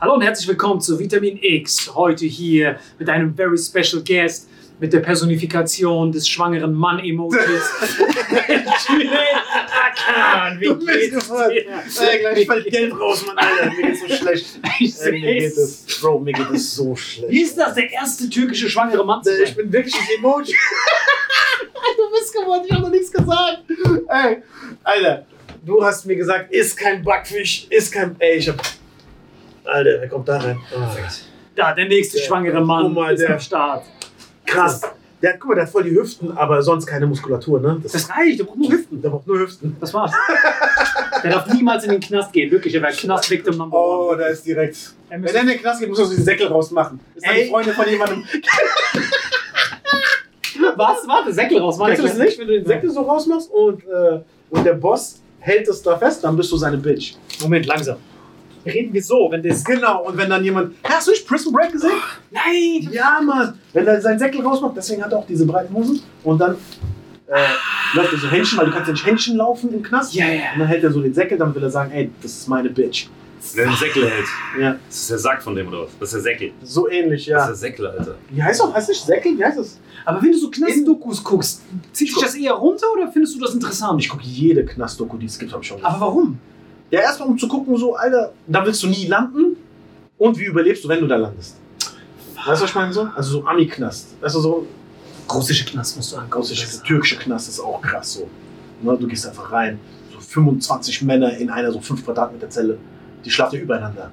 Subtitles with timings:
[0.00, 1.92] Hallo und herzlich willkommen zu Vitamin X.
[1.94, 4.48] Heute hier mit einem very special guest,
[4.78, 7.40] mit der Personifikation des schwangeren Mann-Emojis.
[8.88, 9.42] Julian
[9.74, 12.06] Akan, wie Du bist geht's dir?
[12.06, 13.72] Ey, gleich fällt Geld raus, Mann, Alter.
[13.72, 14.46] Mir geht's so schlecht.
[14.78, 17.30] Ich Ey, mir geht es, Bro, mir geht es so schlecht.
[17.32, 19.56] Wie ist das, der erste türkische schwangere Mann zu Ich sein?
[19.56, 20.54] bin wirklich ein Emoji.
[21.96, 23.64] du bist geworden, ich hab noch nichts gesagt.
[24.08, 24.42] Ey,
[24.84, 25.26] Alter,
[25.66, 28.14] du hast mir gesagt, ist kein Backfisch, ist kein.
[28.20, 28.62] Ey, ich hab.
[29.68, 30.58] Alter, wer kommt da rein?
[30.74, 30.78] Oh,
[31.54, 33.84] Da, der nächste Der- schwangere Mann Guck mal, ist der- am Start.
[34.46, 34.80] krass.
[35.20, 37.78] Der, hat- guck mal, der hat voll die Hüften, aber sonst keine Muskulatur, ne?
[37.82, 39.02] Das, Das reicht, der braucht nur Hüften.
[39.02, 39.76] der braucht nur Hüften.
[39.80, 40.12] Das war's.
[41.24, 42.50] der darf niemals in den Knast gehen.
[42.52, 43.76] Wirklich, er wäre Knast-Victim Number
[44.10, 44.76] Oh, da ist direkt.
[45.08, 47.00] Wenn er in den Knast geht, muss er so den Säckel rausmachen.
[47.16, 47.46] Ist eine.
[47.46, 48.24] Freundin von jemandem.
[50.76, 51.06] Was?
[51.08, 51.78] Warte, Säckel raus.
[51.84, 52.38] Kennst du das nicht?
[52.38, 56.22] Wenn du den Säckel so rausmachst und, äh, und der Boss hält es da fest,
[56.22, 57.14] dann bist du seine Bitch.
[57.40, 57.96] Moment, langsam.
[58.66, 59.64] Reden wir so, wenn das.
[59.64, 60.74] Genau, und wenn dann jemand.
[60.84, 61.90] Hast du nicht Prison Break gesehen?
[62.30, 62.88] Nein!
[62.92, 63.58] Ja, Mann.
[63.72, 66.00] Wenn er seinen Säckel rausmacht, deswegen hat er auch diese breiten Hosen.
[66.24, 66.56] Und dann
[67.26, 67.44] äh,
[67.94, 70.14] läuft er so Händchen, weil du kannst ja nicht Händchen laufen im Knast.
[70.14, 70.52] Ja, ja.
[70.54, 72.70] Und dann hält er so den Säckel, dann will er sagen, ey, das ist meine
[72.70, 73.06] Bitch.
[73.56, 74.26] Der den Säckel hält.
[74.60, 75.90] Ja, Das ist der Sack von dem, oder was?
[76.00, 76.52] Das ist der Säckel.
[76.62, 77.46] so ähnlich, Das ist ja.
[77.46, 78.14] der Säckel, Alter.
[78.30, 78.74] Wie heißt das?
[78.74, 79.38] Heißt das Säckel?
[79.38, 79.78] Wie heißt das?
[80.04, 83.54] Aber wenn du so Knastdokus guckst, zieht dich das eher runter oder findest du das
[83.54, 84.00] interessant?
[84.02, 86.38] Ich gucke jede Knastdoku, die es gibt, hab ich schon Aber warum?
[86.90, 89.56] Ja, erstmal um zu gucken, so, Alter, da willst du nie landen.
[90.16, 91.56] Und wie überlebst du, wenn du da landest?
[92.34, 93.08] Weißt du, was ich meine so?
[93.14, 94.20] Also so Ami-Knast.
[94.20, 94.66] Weißt du, so
[95.32, 96.38] Russische Knast musst du angucken.
[96.38, 98.28] russische, türkische Knast ist auch krass so.
[98.80, 99.78] Ne, du gehst einfach rein.
[100.12, 102.78] So 25 Männer in einer so 5 Quadratmeter Zelle.
[103.24, 104.10] Die schlafen ja übereinander.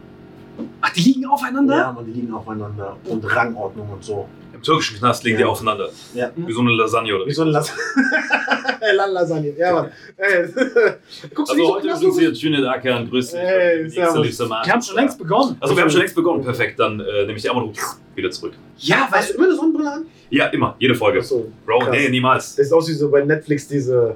[0.82, 1.78] Ach, die liegen aufeinander?
[1.78, 2.98] Ja, man, die liegen aufeinander.
[3.06, 4.28] Und Rangordnung und so.
[4.54, 5.48] Im türkischen Knast liegen die Ja.
[5.50, 5.90] aufeinander.
[6.14, 6.32] Ja.
[6.36, 7.72] Wie so eine Lasagne oder Wie so ein Las
[9.12, 9.54] Lasagne.
[9.58, 9.92] Ja, Mann.
[10.18, 10.46] Ey.
[11.34, 13.40] Guckst du Also so heute übrigens hier Junet Akan, grüß dich.
[13.40, 14.66] Ey, liebster Mann.
[14.66, 15.58] Wir haben schon längst begonnen.
[15.60, 16.80] Also wir haben schon längst begonnen, perfekt.
[16.80, 17.72] Dann äh, nehme ich die Arme
[18.16, 18.54] wieder zurück.
[18.78, 20.06] Ja, Hast du immer eine Sonnenbrille an?
[20.30, 21.20] Ja, immer, jede Folge.
[21.20, 21.52] Achso.
[21.66, 21.90] Bro, krass.
[21.92, 22.56] nee, niemals.
[22.56, 24.16] Das ist aus wie so bei Netflix diese.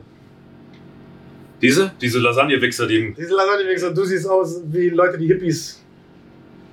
[1.61, 1.91] Diese?
[1.99, 3.13] Diese Lasagne-Wichser, die.
[3.17, 5.83] Diese Lasagne, du siehst aus wie Leute, die Hippies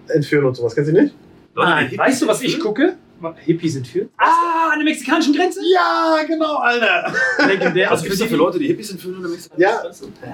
[0.09, 0.75] entführen und sowas.
[0.75, 1.15] Kennst du nicht?
[1.55, 2.97] Nein, weißt du, was ich gucke?
[3.45, 4.11] Hippies entführt.
[4.19, 5.61] Ah, an der mexikanischen Grenze?
[5.73, 7.13] Ja, genau, Alter.
[7.47, 7.91] Legendär.
[7.91, 9.61] Also für, die, für Leute, die Hippies entführen oder Mexikaner?
[9.61, 9.83] Ja.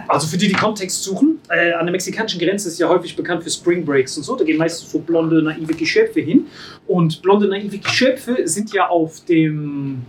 [0.09, 3.45] also für die, die Kontext suchen, äh, an der mexikanischen Grenze ist ja häufig bekannt
[3.45, 4.37] für Spring Breaks und so.
[4.37, 6.47] Da gehen meistens so blonde, naive Geschöpfe hin.
[6.87, 10.03] Und blonde, naive Geschöpfe sind ja auf dem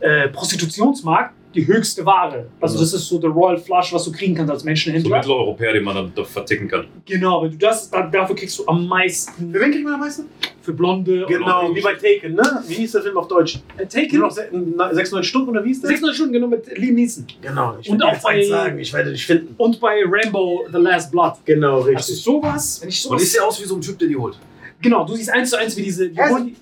[0.00, 2.46] äh, Prostitutionsmarkt die höchste Ware.
[2.60, 5.16] Also das ist so der Royal Flush, was du kriegen kannst als So Menschenhändler.
[5.16, 6.86] Mitteleuropäer, die man dann da verticken kann.
[7.04, 10.00] Genau, wenn du das, dann, dafür kriegst du am meisten Für wen kriegt man am
[10.00, 10.26] meisten?
[10.62, 11.24] für blonde.
[11.26, 12.62] Genau, wie bei Taken, ne?
[12.68, 13.58] Wie hieß der Film auf Deutsch?
[13.78, 14.50] Äh, Take Nur noch It.
[14.52, 15.88] se- na- sechs, neun Stunden oder wie hieß der?
[15.88, 17.26] 600 Stunden genommen mit Liam Neeson.
[17.40, 19.54] Genau, ich Und auch bei- sagen, ich werde dich finden.
[19.56, 21.32] Und bei Rambo The Last Blood.
[21.46, 22.22] Genau, Also richtig.
[22.22, 23.22] sowas, wenn ich Und sowas.
[23.22, 24.38] ich sehe aus wie so ein Typ, der die holt.
[24.82, 26.54] Genau, du siehst eins zu eins wie diese, Also- die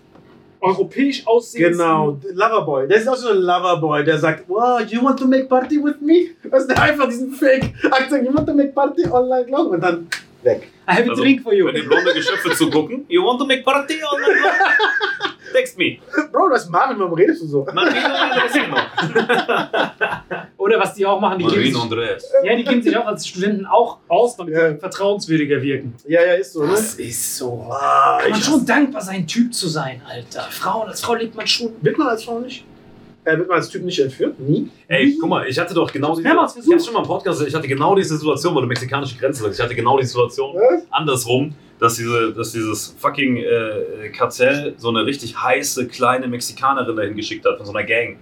[0.60, 1.72] europäisch aussehen.
[1.72, 2.88] Genau, Loverboy.
[2.88, 6.00] Der ist auch so ein Loverboy, der sagt, wow, you want to make party with
[6.00, 6.30] me?
[6.42, 9.68] Du, der einfach diesen Fake-Akzent, you want to make party all night long?
[9.68, 10.08] Und dann
[10.42, 10.68] weg.
[10.88, 11.66] I have a Also, drink for you.
[11.66, 14.52] Wenn die blonde Geschöpfe zugucken, you want to make party all night long?
[15.52, 15.98] Text me.
[16.32, 17.66] Bro, du hast Marvin, warum redest du so?
[17.72, 18.76] Marino Andresino.
[20.56, 22.32] Oder was die auch machen, die geben, Marino sich, Andres.
[22.44, 24.70] ja, die geben sich auch als Studenten auch aus, damit Ja.
[24.72, 25.94] sie vertrauenswürdiger wirken.
[26.06, 26.72] Ja, ja, ist so, ne?
[26.74, 27.66] ist so.
[27.70, 30.42] Ah, Kann man schon dankbar sein, Typ zu sein, Alter.
[30.50, 31.70] Frauen, als Frau lebt man schon.
[31.80, 32.64] Wird man als Frau nicht?
[33.24, 34.38] Äh, wird man als Typ nicht entführt?
[34.40, 34.68] Nie?
[34.88, 36.22] Ey, guck mal, ich hatte doch genau diese.
[36.22, 39.16] Mehrmals Ich hab's schon mal im Podcast, ich hatte genau diese Situation, wo du mexikanische
[39.18, 39.58] Grenze sagst.
[39.58, 40.82] Ich hatte genau die Situation Was?
[40.90, 47.16] andersrum, dass, diese, dass dieses fucking äh, Kartell so eine richtig heiße kleine Mexikanerin dahin
[47.16, 48.16] geschickt hat von so einer Gang.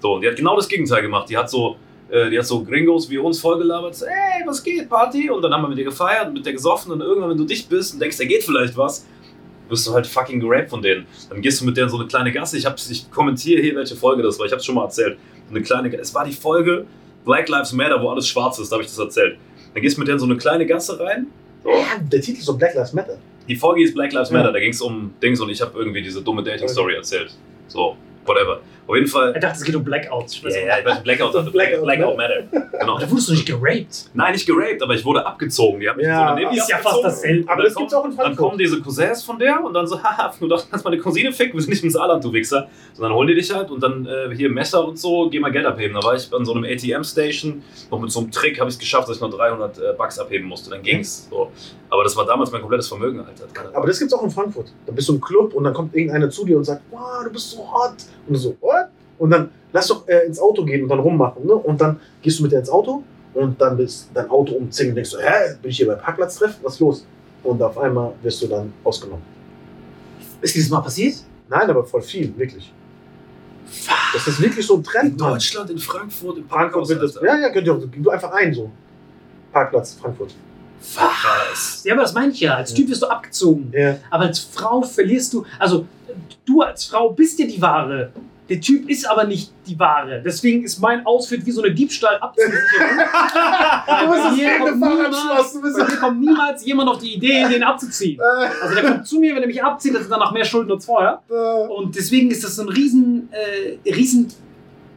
[0.00, 1.28] So, und die hat genau das Gegenteil gemacht.
[1.28, 1.76] Die hat so,
[2.10, 5.30] äh, die hat so Gringos wie uns vollgelabert, so, ey, was geht, Party?
[5.30, 7.44] Und dann haben wir mit ihr gefeiert und mit der gesoffen und irgendwann, wenn du
[7.44, 9.06] dicht bist und denkst, da geht vielleicht was,
[9.68, 11.06] wirst du halt fucking geraped von denen.
[11.28, 12.56] Dann gehst du mit denen so eine kleine Gasse.
[12.56, 14.46] Ich, ich kommentiere hier, welche Folge das war.
[14.46, 15.18] Ich hab's schon mal erzählt.
[15.48, 16.86] Eine kleine, es war die Folge
[17.24, 19.36] Black Lives Matter, wo alles schwarz ist, da habe ich das erzählt.
[19.74, 21.26] Dann gehst du mit denen so eine kleine Gasse rein.
[21.64, 23.18] Ja, der Titel ist so Black Lives Matter.
[23.48, 24.38] Die Folge hieß Black Lives Ja.
[24.38, 27.34] Matter, da ging es um Dings und ich habe irgendwie diese dumme Dating-Story erzählt.
[27.68, 28.60] So, whatever.
[28.90, 29.32] Auf jeden Fall.
[29.34, 30.32] Er dachte, es geht um Blackouts.
[30.34, 32.42] Ich Ja, weiß ja, ich weiß, Blackout, Blackout Blackout, Blackout Matter.
[32.50, 32.92] Genau.
[32.94, 34.10] Aber da wurdest du nicht geraped.
[34.14, 35.78] Nein, nicht geraped, aber ich wurde abgezogen.
[35.78, 37.42] Die haben mich Ja, in so ist ja fast dasselbe.
[37.42, 38.46] Und Aber dann das gibt's auch in Dann Frankfurt.
[38.48, 41.54] kommen diese Cousins von der und dann so, haha, du dachtest, kannst meine Cousine ficken,
[41.54, 42.68] wir sind nicht im Saarland, du Wichser.
[42.96, 45.52] Und dann holen die dich halt und dann äh, hier Messer und so, geh mal
[45.52, 45.94] Geld abheben.
[45.94, 48.80] Da war ich an so einem ATM-Station, noch mit so einem Trick habe ich es
[48.80, 50.70] geschafft, dass ich noch 300 äh, Bucks abheben musste.
[50.70, 51.28] Dann ging's.
[51.30, 51.52] So.
[51.90, 53.44] Aber das war damals mein komplettes Vermögen, Alter.
[53.72, 54.72] Aber das gibt's auch in Frankfurt.
[54.86, 57.30] Da bist du im Club und dann kommt irgendeiner zu dir und sagt, wow, du
[57.30, 57.94] bist so hot.
[58.26, 58.79] Und du so, what?
[59.20, 61.46] Und dann lass doch äh, ins Auto gehen und dann rummachen.
[61.46, 61.52] Ne?
[61.52, 63.02] Und dann gehst du mit dir ins Auto
[63.34, 66.58] und dann bist dein Auto umzingeln und denkst so, hä, bin ich hier bei Parkplatztreff?
[66.62, 67.06] Was ist los?
[67.44, 69.22] Und auf einmal wirst du dann ausgenommen.
[70.40, 71.16] Ist dieses Mal passiert?
[71.50, 72.72] Nein, aber voll viel, wirklich.
[74.14, 75.20] Das ist wirklich so ein in Trend.
[75.20, 75.32] Mann.
[75.34, 77.14] Deutschland, in Frankfurt, in Frankfurt Parkhaus, wird das.
[77.22, 77.80] Ja, ja, könnt ihr auch.
[77.80, 78.70] Gib du einfach ein so.
[79.52, 80.34] Parkplatz, Frankfurt.
[80.94, 81.82] Krass.
[81.84, 82.56] Ja, aber das meine ich ja.
[82.56, 83.70] Als Typ wirst du abgezogen.
[83.76, 83.98] Ja.
[84.08, 85.44] Aber als Frau verlierst du.
[85.58, 85.86] Also,
[86.46, 88.12] du als Frau bist ja die Ware.
[88.50, 90.20] Der Typ ist aber nicht die Ware.
[90.24, 92.60] Deswegen ist mein Outfit wie so eine Diebstahl-Abziehsicherung.
[94.30, 95.52] Du Hier kommt Fahrradschloss.
[95.52, 98.20] Du mir kommt niemals jemand auf die Idee, den abzuziehen.
[98.60, 100.84] Also der kommt zu mir, wenn er mich abzieht, das sind danach mehr Schulden als
[100.84, 101.22] vorher.
[101.68, 104.28] Und deswegen ist das so ein riesen, äh, riesen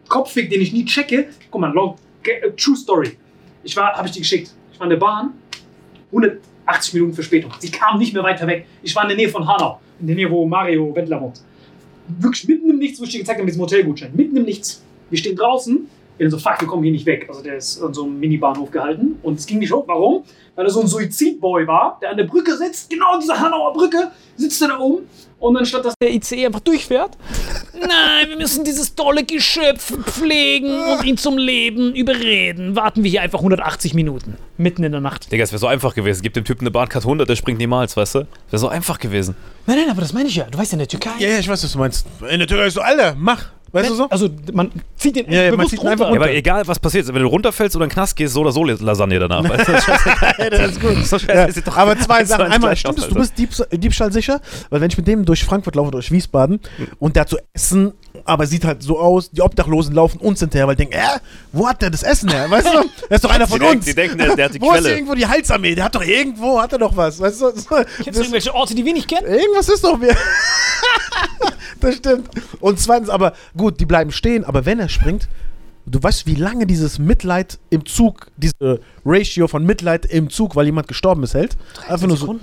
[0.08, 1.28] Kopfweg, den ich nie checke.
[1.52, 3.18] Guck mal, long, äh, True Story.
[3.64, 4.52] Ich war, habe ich die geschickt.
[4.72, 5.34] Ich war in der Bahn,
[6.08, 7.52] 180 Minuten Verspätung.
[7.60, 8.66] Sie kam nicht mehr weiter weg.
[8.82, 11.40] Ich war in der Nähe von Hanau, in der Nähe, wo Mario Wendler wohnt.
[12.08, 14.12] Wirklich mitten im Nichts, wo ich dir gezeigt habe, mit diesem Hotelgutschein.
[14.16, 14.84] Mitten im Nichts.
[15.10, 15.88] Wir stehen draußen.
[16.18, 17.26] Wir so, fuck, wir kommen hier nicht weg.
[17.28, 19.18] Also der ist an so einem Minibahnhof gehalten.
[19.24, 19.84] Und es ging nicht hoch.
[19.88, 20.24] Warum?
[20.56, 23.74] Weil er so ein Suizidboy war, der an der Brücke sitzt, genau an dieser Hanauer
[23.74, 25.08] Brücke, sitzt er da oben.
[25.44, 27.18] Und anstatt dass der ICE einfach durchfährt,
[27.74, 33.22] nein, wir müssen dieses tolle Geschöpf pflegen und ihn zum Leben überreden, warten wir hier
[33.22, 34.38] einfach 180 Minuten.
[34.56, 35.30] Mitten in der Nacht.
[35.34, 36.22] Digga, es wäre so einfach gewesen.
[36.22, 38.20] Gib dem Typen eine Bahncard 100, der springt niemals, weißt du?
[38.20, 39.36] Wäre so einfach gewesen.
[39.68, 40.46] Nein, nein, aber das meine ich ja.
[40.46, 41.12] Du weißt ja, in der Türkei.
[41.20, 42.08] Ja, ja, ich weiß, was du meinst.
[42.22, 43.50] In der Türkei ist so, Alter, mach.
[43.74, 44.08] Weißt du so?
[44.10, 46.78] Also, man zieht den Ja, ja, man bewusst zieht ihn einfach Ja, aber egal, was
[46.80, 49.44] passiert, wenn du runterfällst oder in den Knast gehst, so oder so Lasagne danach.
[49.50, 49.72] Weißt du?
[49.72, 50.50] Das ist scheißegal.
[50.52, 51.06] das ist gut.
[51.08, 52.46] So Ja, doch- aber zwei Sachen.
[52.52, 54.40] Einmal, stimmt es, du bist Diebs diebstahlsicher?
[54.70, 56.60] Weil wenn ich mit dem durch Frankfurt laufe, durch Wiesbaden
[57.00, 57.94] und der hat so Essen,
[58.26, 61.20] aber sieht halt so aus, die Obdachlosen laufen uns hinterher, weil die denken, äh,
[61.52, 62.46] wo hat der das Essen her?
[62.50, 62.84] Weißt du?
[63.10, 63.86] Der ist doch einer von Die denken- uns.
[63.86, 64.94] die denken, der- der hat die wo ist Quelle.
[64.94, 65.74] irgendwo die Heilsarmee?
[65.74, 67.20] Der hat doch irgendwo, hat er doch was.
[67.20, 67.46] Weißt du?
[67.52, 69.26] So, Kennst du das, irgendwelche Orte, die wir nicht kennen?
[69.28, 70.16] irgendwas ist doch mir.
[71.80, 72.30] das stimmt.
[72.60, 75.28] Und zweitens, aber gut, die bleiben stehen, aber wenn er springt,
[75.86, 80.66] Du weißt, wie lange dieses Mitleid im Zug, diese Ratio von Mitleid im Zug, weil
[80.66, 81.58] jemand gestorben ist, hält?
[81.88, 82.36] Einfach nur so.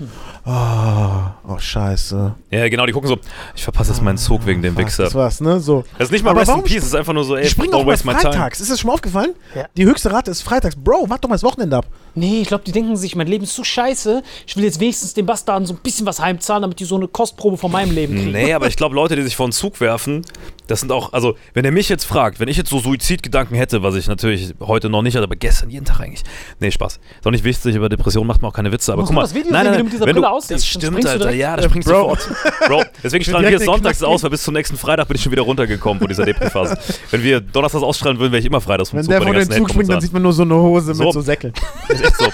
[0.47, 2.35] Oh, oh, scheiße.
[2.51, 3.19] Ja, genau, die gucken so,
[3.55, 5.05] ich verpasse jetzt meinen Zug wegen dem Fuck, Wichser.
[5.05, 5.61] Das war's, ne?
[5.61, 5.85] So.
[5.99, 7.51] Das ist nicht mal Aber Rest in Peace, es ist einfach nur so, ey, Die
[7.51, 8.33] springen auch mal waste my time.
[8.33, 8.61] freitags.
[8.61, 9.35] Ist das schon mal aufgefallen?
[9.55, 9.67] Ja.
[9.77, 10.77] Die höchste Rate ist freitags.
[10.77, 11.87] Bro, warte doch mal das Wochenende ab.
[12.15, 14.23] Nee, ich glaube, die denken sich, mein Leben ist so scheiße.
[14.47, 17.09] Ich will jetzt wenigstens den Bastarden so ein bisschen was heimzahlen, damit die so eine
[17.09, 18.33] Kostprobe von meinem Leben kriegen.
[18.33, 20.25] Nee, aber ich glaube, Leute, die sich vor den Zug werfen,
[20.67, 23.83] das sind auch, also, wenn er mich jetzt fragt, wenn ich jetzt so Suizidgedanken hätte,
[23.83, 26.23] was ich natürlich heute noch nicht hatte, aber gestern jeden Tag eigentlich.
[26.59, 27.01] Nee, Spaß.
[27.19, 29.23] Ist auch nicht wichtig, über Depressionen macht man auch keine Witze, aber guck du mal.
[29.23, 30.51] das Video sehen, wie du mit dieser wenn Brille aussiehst?
[30.53, 31.41] Das stimmt, springst du Alter, direkt.
[31.41, 32.01] ja, das springst du Bro.
[32.01, 32.29] sofort.
[32.67, 35.43] Bro, deswegen strahlen wir sonntags aus, weil bis zum nächsten Freitag bin ich schon wieder
[35.43, 36.79] runtergekommen von dieser Depri-Phase.
[37.11, 39.51] wenn wir donnerstags ausstrahlen würden, wäre ich immer freitags vom Wenn Zug der von den
[39.51, 41.05] Zug springt, dann sieht man nur so eine Hose So.
[41.05, 41.53] mit so Säckeln.
[41.89, 42.27] Das ist echt so.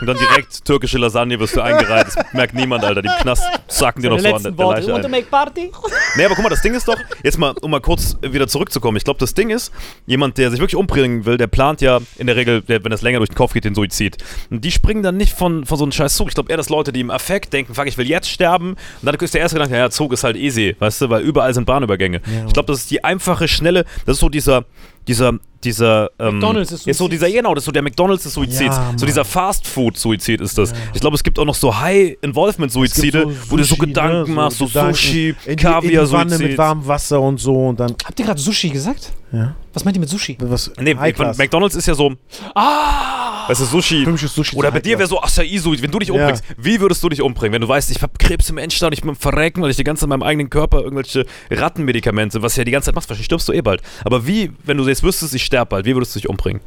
[0.00, 2.08] Und dann direkt türkische Lasagne wirst du eingereiht.
[2.08, 3.02] Das merkt niemand, Alter.
[3.02, 4.66] Die Knast sacken dir noch so an der, der.
[4.66, 5.10] Leiche ein.
[5.10, 5.70] make party?
[6.16, 8.96] Nee, aber guck mal, das Ding ist doch, jetzt mal, um mal kurz wieder zurückzukommen.
[8.96, 9.70] Ich glaube, das Ding ist,
[10.06, 13.02] jemand, der sich wirklich umbringen will, der plant ja in der Regel, der, wenn das
[13.02, 14.18] länger durch den Kopf geht, den Suizid.
[14.50, 16.28] Und die springen dann nicht von, von so einem scheiß Zug.
[16.28, 18.70] Ich glaube eher, dass Leute, die im Affekt denken, fuck, ich will jetzt sterben.
[18.70, 21.54] Und dann ist der erste Gedanke, ja, Zug ist halt easy, weißt du, weil überall
[21.54, 22.20] sind Bahnübergänge.
[22.46, 24.64] ich glaube, das ist die einfache, schnelle, das ist so dieser,
[25.08, 25.32] dieser,
[25.64, 28.76] dieser, ähm, McDonald's des ist so dieser, genau, das ist so der McDonalds des Suizids.
[28.76, 30.72] Ja, so dieser Fast-Food-Suizid ist das.
[30.94, 34.58] Ich glaube, es gibt auch noch so High-Involvement-Suizide, wo du so Sushi, Gedanken ne, machst,
[34.58, 34.94] so Gedanken.
[34.94, 37.94] Sushi, in die, in die Wanne mit warmem Wasser und so und dann.
[38.04, 39.12] Habt ihr gerade Sushi gesagt?
[39.32, 39.54] Ja.
[39.72, 40.36] Was meint ihr mit Sushi?
[40.40, 41.16] Was, Nee, High.
[41.38, 42.12] McDonalds ist ja so,
[42.54, 43.48] Ah!
[43.48, 44.04] weißt du, Sushi.
[44.04, 46.08] Für mich ist Sushi Oder so bei High dir wäre so Acai-Suizid, wenn du dich
[46.08, 46.14] Ja.
[46.14, 46.44] umbringst.
[46.58, 49.14] Wie würdest du dich umbringen, wenn du weißt, ich hab Krebs im Endstadium, ich bin
[49.14, 52.70] Verrecken, weil ich die ganze Zeit in meinem eigenen Körper irgendwelche Rattenmedikamente, was ja die
[52.70, 53.80] ganze Zeit machst, wahrscheinlich stirbst du eh bald.
[54.04, 56.60] Aber wie, wenn du jetzt wüsstest, ich sterbe bald, wie würdest du dich umbringen?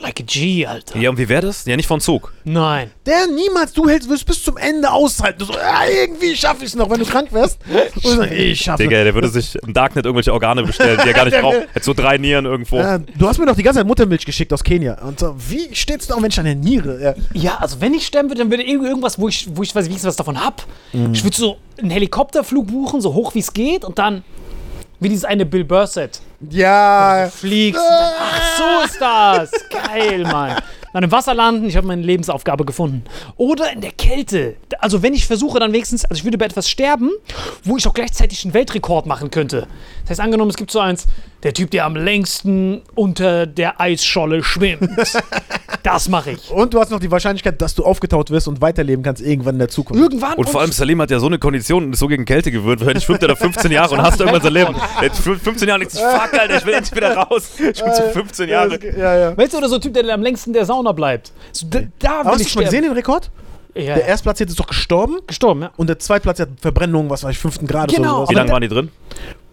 [0.00, 0.96] Like a G, Alter.
[0.96, 1.64] Ja, und wie wäre das?
[1.64, 2.32] Ja, nicht von Zug.
[2.44, 2.92] Nein.
[3.04, 5.40] Der niemals, du hältst, wirst bis zum Ende aushalten.
[5.40, 7.58] Du so, ja, irgendwie schaffe ich es noch, wenn du krank wärst.
[7.96, 11.14] Und so, ich schaffe Digga, der würde sich im Darknet irgendwelche Organe bestellen, die er
[11.14, 11.56] gar nicht braucht.
[11.72, 12.76] Hätte so drei Nieren irgendwo.
[12.76, 15.02] ja, Du hast mir doch die ganze Zeit Muttermilch geschickt aus Kenia.
[15.02, 17.02] Und so, wie steht's da, wenn ich eine Niere?
[17.02, 17.14] Ja.
[17.34, 19.86] Ja, also wenn ich sterben würde, dann würde irgend- irgendwas, wo ich, wo ich weiß,
[19.86, 20.64] wenigstens was davon hab.
[20.92, 21.12] Mhm.
[21.12, 24.22] Ich würde so einen Helikopterflug buchen, so hoch wie es geht und dann
[25.00, 26.20] wie dieses eine Bill Burr Set.
[26.50, 27.28] Ja.
[27.32, 27.80] Fliegst.
[27.80, 29.50] und dann, ach, so ist das.
[29.70, 30.56] Geil, Mann.
[30.92, 33.04] Dann im Wasser landen, ich habe meine Lebensaufgabe gefunden.
[33.36, 34.56] Oder in der Kälte.
[34.78, 37.10] Also wenn ich versuche, dann wenigstens, also ich würde bei etwas sterben,
[37.62, 39.68] wo ich auch gleichzeitig einen Weltrekord machen könnte.
[40.02, 41.06] Das heißt, angenommen, es gibt so eins,
[41.42, 44.88] der Typ, der am längsten unter der Eisscholle schwimmt.
[45.82, 46.50] das mache ich.
[46.50, 49.60] Und du hast noch die Wahrscheinlichkeit, dass du aufgetaut wirst und weiterleben kannst irgendwann in
[49.60, 50.02] der Zukunft.
[50.02, 50.34] Irgendwann.
[50.34, 52.80] Und vor allem Salim hat ja so eine Kondition und ist so gegen Kälte gewöhnt.
[52.80, 54.74] Wahrscheinlich schwimmt er da 15 Jahre und hast irgendwann sein Leben.
[55.00, 57.52] Jetzt 15 Jahre du, fuck, Alter, ich will endlich wieder raus.
[57.58, 58.78] Ich bin zu 15 Jahre.
[58.96, 59.36] Ja, ja.
[59.36, 61.32] Weißt du, oder so ein Typ, der am längsten in der Sauna bleibt.
[61.52, 63.30] So, da, da will hast du ich schon mal gesehen, den Rekord?
[63.74, 64.06] Ja, Der.
[64.06, 65.70] Erstplatzierte ist doch gestorben gestorben, ja.
[65.76, 68.30] und der Zweitplatzierte hat Verbrennung, was weiß ich, fünften Grades Genau, oder sowas.
[68.30, 68.90] Wie lange waren die drin?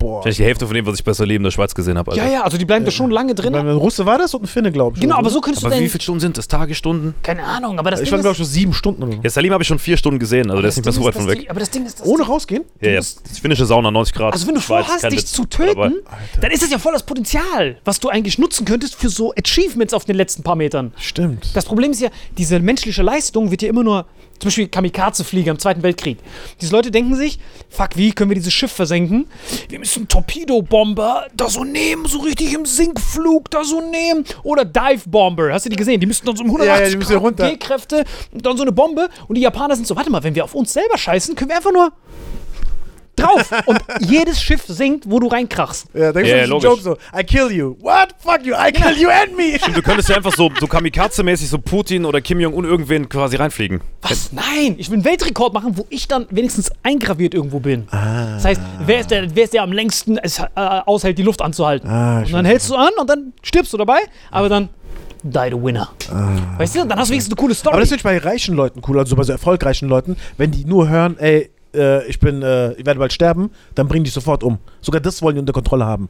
[0.05, 0.15] Boah.
[0.17, 2.15] Wahrscheinlich die Hälfte von dem, was ich bei Salim in der Schweiz gesehen habe.
[2.15, 3.55] Ja, ja, also die bleiben da schon lange drin.
[3.55, 5.01] Ein Russe war das und ein Finne, glaube ich.
[5.01, 5.89] Genau, aber so könntest Aber du wie denn.
[5.89, 6.47] viele Stunden sind das?
[6.47, 7.15] Tagesstunden?
[7.23, 9.19] Keine Ahnung, aber das Ich Ding war, glaube ich, schon sieben Stunden oder so.
[9.23, 11.15] Ja, Salim habe ich schon vier Stunden gesehen, also der ist nicht mehr so weit
[11.15, 11.39] von weg.
[11.39, 12.65] Die, aber das Ding ist, dass Ohne rausgehen?
[12.81, 12.97] Ja, ja.
[12.97, 14.33] Das finnische Sauna 90 Grad.
[14.33, 15.31] Also wenn du Schweiz, vorhast, kein dich Witz.
[15.31, 15.95] zu töten,
[16.39, 19.93] dann ist das ja voll das Potenzial, was du eigentlich nutzen könntest für so Achievements
[19.93, 20.93] auf den letzten paar Metern.
[20.97, 21.55] Stimmt.
[21.55, 24.05] Das Problem ist ja, diese menschliche Leistung wird ja immer nur,
[24.39, 26.17] zum Beispiel Kamikaze-Flieger im Zweiten Weltkrieg.
[26.61, 27.39] Diese Leute denken sich,
[27.69, 29.27] fuck, wie können wir dieses Schiff versenken?
[29.69, 34.25] Wir müssen Torpedobomber da so nehmen, so richtig im Sinkflug da so nehmen.
[34.43, 35.99] Oder Dive-Bomber, hast du die gesehen?
[35.99, 37.37] Die müssten dann so um 180 Ja, ja, Grad.
[37.37, 39.09] G-Kräfte und dann so eine Bombe.
[39.27, 41.57] Und die Japaner sind so, warte mal, wenn wir auf uns selber scheißen, können wir
[41.57, 41.91] einfach nur
[43.15, 43.49] drauf.
[43.65, 45.87] Und jedes Schiff sinkt, wo du reinkrachst.
[45.93, 46.69] Ja, da gibt Ja, es ja, logisch.
[46.69, 47.75] Joke so, I kill you.
[47.81, 48.09] What?
[48.19, 49.57] Fuck you, I kill you and me.
[49.73, 53.81] Du könntest ja einfach so, so Kamikaze-mäßig so Putin oder Kim Jong-un irgendwen quasi reinfliegen.
[54.01, 54.31] Was?
[54.31, 57.87] Nein, ich will einen Weltrekord machen, wo ich dann wenigstens eingraviert irgendwo bin.
[57.91, 58.33] Ah.
[58.35, 61.41] Das heißt, wer ist der, wer ist der am längsten es äh, aushält, die Luft
[61.41, 61.89] anzuhalten?
[61.89, 63.99] Ah, und dann hältst du an und dann stirbst du dabei,
[64.31, 64.69] aber dann
[65.23, 65.89] die the winner.
[66.57, 67.73] Weißt du, dann hast du wenigstens eine coole Story.
[67.73, 67.75] Ah.
[67.75, 70.65] Aber das finde ich bei reichen Leuten cool, also bei so erfolgreichen Leuten, wenn die
[70.65, 74.43] nur hören, ey, äh, ich bin, äh, ich werde bald sterben, dann bringen die sofort
[74.43, 74.59] um.
[74.81, 76.09] Sogar das wollen die unter Kontrolle haben.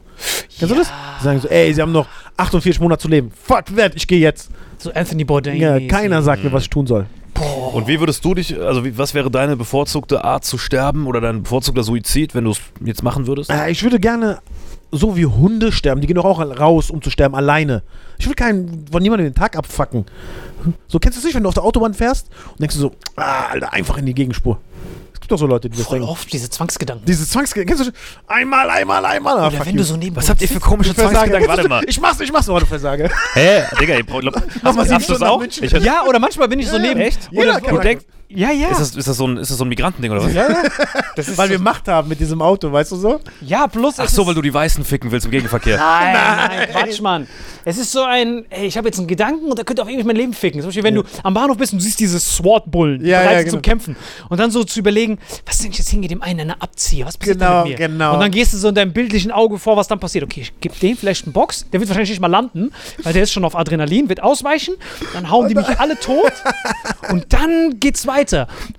[0.57, 0.91] Kennst du das?
[1.19, 2.07] Die sagen so, ey, sie haben noch
[2.37, 3.31] 48 Monate zu leben.
[3.31, 4.49] Fuck that, ich gehe jetzt.
[4.77, 5.57] so Anthony Bourdain.
[5.57, 7.05] Ja, keiner sagt mir, was ich tun soll.
[7.73, 11.19] Und wie würdest du dich, also wie, was wäre deine bevorzugte Art zu sterben oder
[11.19, 13.49] dein bevorzugter Suizid, wenn du es jetzt machen würdest?
[13.49, 14.39] Äh, ich würde gerne
[14.91, 16.01] so wie Hunde sterben.
[16.01, 17.83] Die gehen doch auch raus, um zu sterben, alleine.
[18.17, 20.05] Ich will keinen von niemandem den Tag abfacken.
[20.87, 22.91] So kennst du es nicht, wenn du auf der Autobahn fährst und denkst du so,
[23.17, 24.59] ah, Alter, einfach in die Gegenspur.
[25.15, 26.11] Es gibt doch so Leute, die das Voll denken.
[26.11, 27.05] oft diese Zwangsgedanken.
[27.05, 27.65] Dieses Zwangsge...
[27.65, 27.91] Kennst du
[28.27, 29.39] einmal, einmal, einmal.
[29.39, 29.77] Ah, Oder fuck wenn you.
[29.79, 30.93] du so neben Was habt ihr für komische.
[30.93, 31.47] Zwangsgedanken?
[31.47, 31.83] Warte mal.
[31.87, 33.09] Ich mach's, ich mach's, oh, du Versage.
[33.33, 33.63] Hä?
[33.79, 35.41] Digga, ich glaub, hast, mal sieben hast du das auch?
[35.41, 36.99] Ich, Ja, oder manchmal bin ich so neben.
[36.99, 37.29] Echt?
[37.31, 38.69] Oder Jeder du kann- denkst, Ja, ja.
[38.69, 40.33] Ist das, ist das so ein, ist das so ein Migrantending oder was?
[40.33, 40.63] ja, ja.
[41.15, 43.19] Das ist Weil so- wir Macht haben mit diesem Auto, weißt du so?
[43.41, 45.77] ja, plus Ach so, weil du die Weißen ficken willst im Gegenverkehr.
[45.85, 47.27] Nein, nein, Quatsch, Mann.
[47.63, 50.03] Es ist so ein, ey, ich habe jetzt einen Gedanken und der könnte auf ewig
[50.05, 50.59] mein Leben ficken.
[50.61, 53.39] Zum Beispiel, wenn du am Bahnhof bist und du siehst diese SWAT-Bullen, Ja, bereit ja,
[53.41, 53.71] sind zum genau.
[53.71, 53.95] Kämpfen.
[54.29, 57.05] Und dann so zu überlegen, was wenn ich jetzt hingehe, dem einen eine abziehe?
[57.05, 57.87] Was passiert Genau, dann mit mir?
[57.87, 58.13] genau.
[58.15, 60.23] Und dann gehst du so in deinem bildlichen Auge vor, was dann passiert.
[60.25, 62.71] Okay, ich gebe dem vielleicht einen Box, der wird wahrscheinlich nicht mal landen,
[63.03, 64.75] weil der ist schon auf Adrenalin, wird ausweichen,
[65.13, 66.33] dann hauen die mich alle tot
[67.11, 68.14] und dann geht's weiter.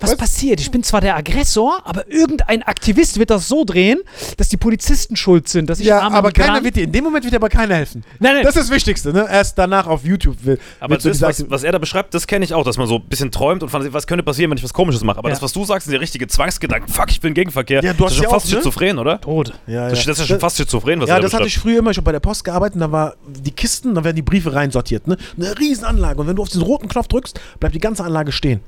[0.00, 0.60] Was, passiert?
[0.60, 3.98] Ich bin zwar der Aggressor, aber irgendein Aktivist wird das so drehen,
[4.36, 7.24] dass die Polizisten schuld sind, dass ich Ja, aber keiner wird dir, in dem Moment
[7.24, 8.04] wird dir aber keiner helfen.
[8.18, 8.44] Nein, nein.
[8.44, 9.26] Das ist das Wichtigste, ne?
[9.30, 10.58] Erst danach auf YouTube will.
[10.80, 13.02] Aber das, was, was er da beschreibt, das kenne ich auch, dass man so ein
[13.04, 15.18] bisschen träumt und fantasiert, was könnte passieren, wenn ich was Komisches mache.
[15.18, 15.34] Aber Ja.
[15.34, 16.92] das, was du sagst, sind der richtige Zwangsgedanken.
[16.92, 17.82] Fuck, ich bin Gegenverkehr.
[17.82, 18.56] Ja, du das hast ist ja schon fast ne?
[18.56, 19.20] schizophren, oder?
[19.20, 19.52] Tot.
[19.66, 21.58] ja, Das, das ist ja schon fast schizophren, was Ja, er da das hatte ich
[21.58, 21.90] früher immer.
[21.90, 24.52] Ich habe bei der Post gearbeitet und da war die Kisten, da werden die Briefe
[24.54, 25.06] reinsortiert.
[25.06, 25.16] Ne?
[25.36, 26.20] Eine Riesenanlage.
[26.20, 28.60] Und wenn du auf diesen roten Knopf drückst, bleibt die ganze Anlage stehen.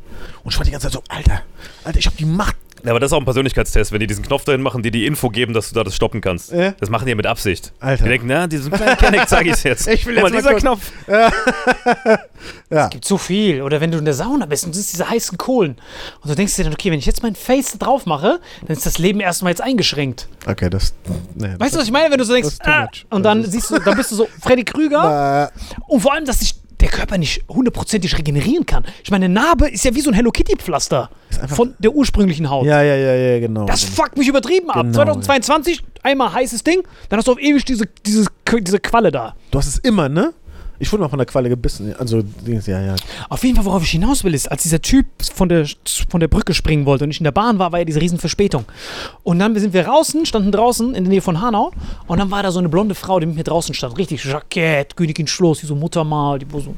[0.45, 1.43] Und ich war die ganze Zeit so, Alter,
[1.85, 2.57] Alter, ich habe die Macht.
[2.85, 5.05] Ja, aber das ist auch ein Persönlichkeitstest, wenn die diesen Knopf dahin machen, die die
[5.07, 6.53] Info geben, dass du da das stoppen kannst.
[6.53, 6.73] Ja.
[6.73, 7.73] Das machen die ja mit Absicht.
[7.81, 8.05] Alter.
[8.05, 9.89] Die denken, na, diesen kleinen Kenneck zeige ich jetzt.
[9.93, 12.91] Ich will mal, jetzt mal dieser kurz- Knopf.
[12.91, 13.63] gibt so viel.
[13.63, 15.77] Oder wenn du in der Sauna bist und siehst diese heißen Kohlen
[16.23, 18.87] und du denkst dir dann, okay, wenn ich jetzt mein Face drauf mache, dann ist
[18.87, 20.29] das Leben erstmal jetzt eingeschränkt.
[20.47, 20.95] Okay, das.
[21.35, 22.11] Nee, Weißt du, was ich meine?
[22.13, 25.51] Wenn du so denkst, ah, und dann siehst du, dann bist du so Freddy Krüger
[25.53, 28.85] Äh, und vor allem, dass sich der Körper nicht hundertprozentig regenerieren kann.
[29.03, 31.93] Ich meine, eine Narbe ist ja wie so ein Hello Kitty Pflaster einfach- von der
[31.93, 32.67] ursprünglichen Haut.
[32.67, 33.65] ja, ja, ja, ja, genau.
[33.67, 34.83] Das fuckt mich übertrieben ab.
[34.83, 38.27] Genau, 2022, einmal heißes Ding, dann hast du auf ewig diese, diese,
[38.61, 39.35] diese Qualle da.
[39.51, 40.33] du hast es immer, ne?
[40.79, 41.95] Ich wurde mal von der Qualle gebissen.
[41.99, 42.97] Also, ja, ja.
[43.29, 45.67] Auf jeden Fall, worauf ich hinaus will, ist, als dieser Typ von der,
[46.09, 48.19] von der Brücke springen wollte und ich in der Bahn war, war ja diese riesen
[48.19, 48.65] Verspätung.
[49.23, 51.73] Und dann sind wir draußen, standen draußen in der Nähe von Hanau
[52.07, 53.99] und dann war da so eine blonde Frau, die mit mir draußen stand.
[53.99, 56.75] Richtig Jackett, Königin Schloss, wie so Muttermal, die wo so.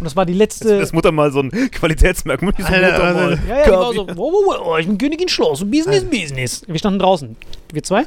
[0.00, 0.80] Und das war die letzte.
[0.80, 2.52] Das Mutter mal so ein Qualitätsmerkmal.
[2.58, 3.30] So Alter, Muttermal.
[3.30, 3.48] Alter.
[3.48, 6.62] Ja, ja, die war so, wow, wow, wow, ich bin Königin Schloss, und Business, Business.
[6.66, 7.36] Wir standen draußen,
[7.72, 8.04] wir zwei.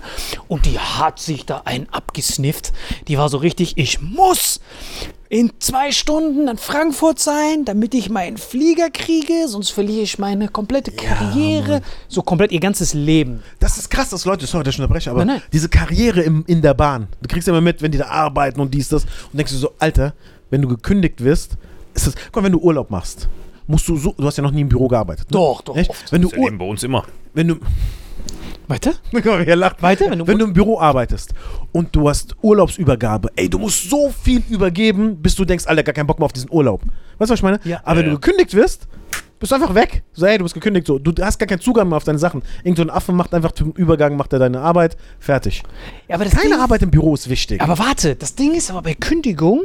[0.48, 2.74] Und die hat sich da einen abgesnifft.
[3.07, 4.60] Die war so richtig, ich muss
[5.29, 10.48] in zwei Stunden in Frankfurt sein, damit ich meinen Flieger kriege, sonst verliere ich meine
[10.48, 13.43] komplette Karriere, so komplett ihr ganzes Leben.
[13.60, 15.43] Das ist krass, dass Leute, sorry, dass ich unterbreche, aber Nein, nein.
[15.51, 18.60] diese Karriere im, in der Bahn, du kriegst ja immer mit, wenn die da arbeiten
[18.62, 20.13] und dies, das, und denkst du so, Alter,
[20.50, 21.57] wenn du gekündigt wirst,
[21.93, 23.27] ist das, guck mal, wenn du Urlaub machst,
[23.67, 25.29] musst du so, du hast ja noch nie im Büro gearbeitet.
[25.29, 25.34] Ne?
[25.38, 25.75] Doch, doch.
[25.75, 25.89] Echt?
[25.89, 26.10] oft.
[26.12, 27.04] Wenn du, Das erleben bei uns immer.
[27.34, 27.56] wenn du,
[28.67, 28.93] Weiter?
[29.12, 29.82] wer lacht.
[29.82, 30.10] Weiter?
[30.10, 31.34] Wenn du, Wenn du im Büro arbeitest
[31.71, 35.93] und du hast Urlaubsübergabe, ey, du musst so viel übergeben, bis du denkst, Alter, gar
[35.93, 36.82] keinen Bock mehr auf diesen Urlaub.
[37.17, 37.60] Weißt du, was ich meine?
[37.63, 37.82] Ja.
[37.84, 38.88] Aber wenn du gekündigt wirst,
[39.39, 40.04] bist du einfach weg.
[40.13, 40.88] So, ey, du bist gekündigt.
[40.88, 41.00] So.
[41.00, 42.41] Du hast gar keinen Zugang mehr auf deine Sachen.
[42.63, 45.63] Irgend so ein Affe macht einfach zum Übergang, macht er deine Arbeit, fertig.
[46.08, 47.62] ja, aber das Keine Ding- Arbeit im Büro ist wichtig.
[47.62, 49.63] Aber warte, das Ding ist aber bei Kündigung,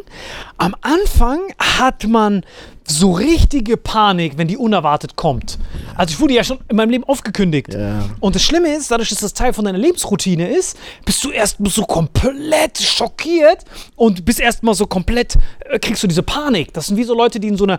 [0.58, 2.44] am Anfang hat man
[2.84, 5.56] so richtige Panik, wenn die unerwartet kommt.
[5.94, 7.72] Also ich wurde ja schon in meinem Leben oft gekündigt.
[7.74, 8.04] Ja.
[8.18, 11.58] Und das Schlimme ist, dadurch, dass das Teil von deiner Lebensroutine ist, bist du erst
[11.64, 15.36] so komplett schockiert und bist erstmal so komplett,
[15.70, 16.72] äh, kriegst du diese Panik.
[16.74, 17.78] Das sind wie so Leute, die in so einer,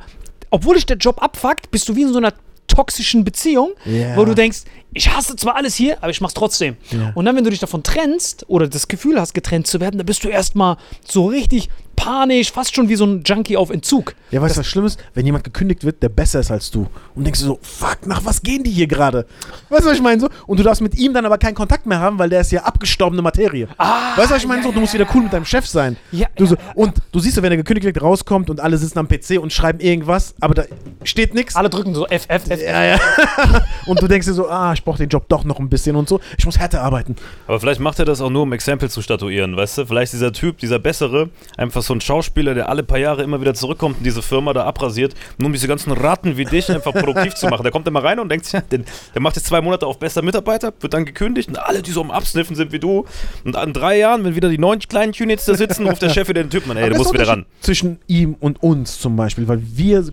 [0.53, 2.33] obwohl dich der Job abfuckt, bist du wie in so einer
[2.67, 4.15] toxischen Beziehung, Ja.
[4.15, 4.59] wo du denkst,
[4.93, 6.77] ich hasse zwar alles hier, aber ich mach's trotzdem.
[7.15, 10.05] Und dann, wenn du dich davon trennst oder das Gefühl hast, getrennt zu werden, dann
[10.05, 14.15] bist du erstmal so richtig panisch, fast schon wie so ein Junkie auf Entzug.
[14.31, 14.99] Ja, weißt du, was schlimm ist?
[15.13, 16.87] Wenn jemand gekündigt wird, der besser ist als du.
[17.15, 19.25] Und denkst du so, fuck, nach was gehen die hier gerade?
[19.69, 20.19] Weißt du, was ich meine?
[20.19, 20.29] So?
[20.47, 22.63] Und du darfst mit ihm dann aber keinen Kontakt mehr haben, weil der ist ja
[22.63, 23.67] abgestorbene Materie.
[23.77, 24.63] Ah, weißt du, was ich meine?
[24.63, 25.97] so, du musst wieder cool mit deinem Chef sein.
[26.11, 28.59] Ja, du so, ja, ja, und du siehst ja, wenn er gekündigt wird, rauskommt und
[28.59, 30.63] alle sitzen am PC und schreiben irgendwas, aber da
[31.03, 31.55] steht nichts.
[31.55, 32.61] Alle drücken so F, F, F.
[32.61, 32.99] Ja, ja.
[33.87, 36.09] und du denkst dir so, ah, ich brauche den Job doch noch ein bisschen und
[36.09, 36.19] so.
[36.37, 37.15] Ich muss härter arbeiten.
[37.47, 39.85] Aber vielleicht macht er das auch nur, um Exempel zu statuieren, weißt du?
[39.85, 43.53] Vielleicht dieser Typ, dieser Bessere, einfach so ein Schauspieler, der alle paar Jahre immer wieder
[43.53, 47.35] zurückkommt und diese Firma da abrasiert, nur um diese ganzen Ratten wie dich einfach produktiv
[47.35, 47.63] zu machen.
[47.63, 48.81] Der kommt immer rein und denkt, ja, der,
[49.13, 52.01] der macht jetzt zwei Monate auf bester Mitarbeiter, wird dann gekündigt und alle, die so
[52.01, 53.05] am Absniffen sind wie du.
[53.43, 56.27] Und an drei Jahren, wenn wieder die neun kleinen Units da sitzen, ruft der Chef
[56.27, 57.45] wieder den Typen an, ey, Aber du musst wieder der ran.
[57.61, 60.05] Zwischen ihm und uns zum Beispiel, weil wir.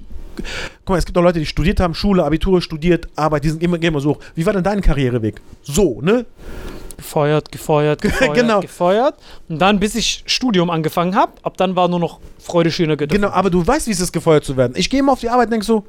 [0.85, 3.63] Guck mal, es gibt auch Leute, die studiert haben, Schule, Abitur studiert, Arbeit, die sind
[3.63, 4.19] immer, gehen immer so hoch.
[4.35, 5.41] Wie war denn dein Karriereweg?
[5.63, 6.27] So, ne?
[6.97, 8.61] Gefeuert, gefeuert, gefeuert, Genau.
[8.61, 9.15] gefeuert.
[9.49, 13.15] Und dann, bis ich Studium angefangen habe, ab dann war nur noch Freude, schöner Götter.
[13.15, 14.75] Genau, aber du weißt, wie es ist, gefeuert zu werden.
[14.77, 15.85] Ich gehe immer auf die Arbeit und denke so,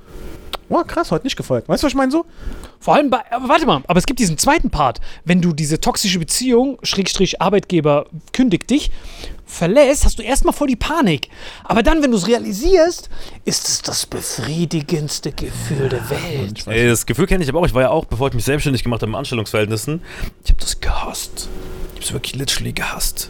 [0.69, 1.67] oh krass, heute nicht gefeuert.
[1.67, 2.25] Weißt du, was ich meine so?
[2.79, 5.01] Vor allem bei, aber warte mal, aber es gibt diesen zweiten Part.
[5.25, 8.89] Wenn du diese toxische Beziehung, Schrägstrich Arbeitgeber kündigt dich,
[9.51, 11.29] verlässt, hast du erstmal voll die Panik.
[11.63, 13.09] Aber dann, wenn du es realisierst,
[13.45, 16.65] ist es das befriedigendste Gefühl der Welt.
[16.67, 17.65] Ey, das Gefühl kenne ich aber auch.
[17.65, 20.01] Ich war ja auch, bevor ich mich selbstständig gemacht habe in Anstellungsverhältnissen,
[20.43, 21.49] ich habe das gehasst.
[21.93, 23.29] Ich habe es wirklich literally gehasst.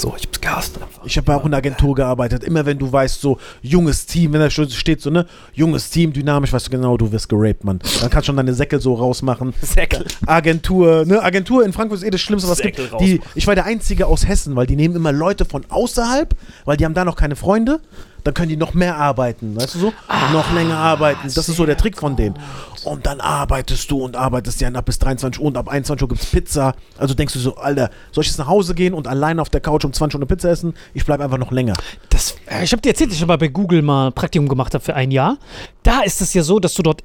[0.00, 0.14] So.
[0.16, 1.04] Ich hab's gehasst einfach.
[1.04, 2.44] Ich habe auch in der Agentur gearbeitet.
[2.44, 6.12] Immer wenn du weißt, so junges Team, wenn da schon steht, so ne, junges Team,
[6.12, 7.80] dynamisch, weißt du genau, du wirst geraped, Mann.
[8.00, 9.54] Dann kannst du schon deine Säckel so rausmachen.
[9.62, 10.04] Säckel.
[10.26, 13.00] Agentur, ne, Agentur in Frankfurt ist eh das Schlimmste, was es Säckel gibt.
[13.00, 16.34] Die, ich war der Einzige aus Hessen, weil die nehmen immer Leute von außerhalb,
[16.64, 17.80] weil die haben da noch keine Freunde.
[18.24, 19.92] Dann können die noch mehr arbeiten, weißt du so?
[20.32, 21.28] noch länger arbeiten.
[21.34, 22.38] Das ist so der Trick von denen.
[22.84, 26.08] Und dann arbeitest du und arbeitest ja ab bis 23 Uhr und ab 21 Uhr
[26.08, 26.74] gibt es Pizza.
[26.98, 29.60] Also denkst du so, Alter, soll ich jetzt nach Hause gehen und alleine auf der
[29.60, 30.74] Couch um 20 Uhr eine Pizza essen?
[30.94, 31.74] Ich bleibe einfach noch länger.
[32.08, 34.84] Das, äh, ich habe dir erzählt, dass ich mal bei Google mal Praktikum gemacht habe
[34.84, 35.38] für ein Jahr.
[35.82, 37.02] Da ist es ja so, dass du dort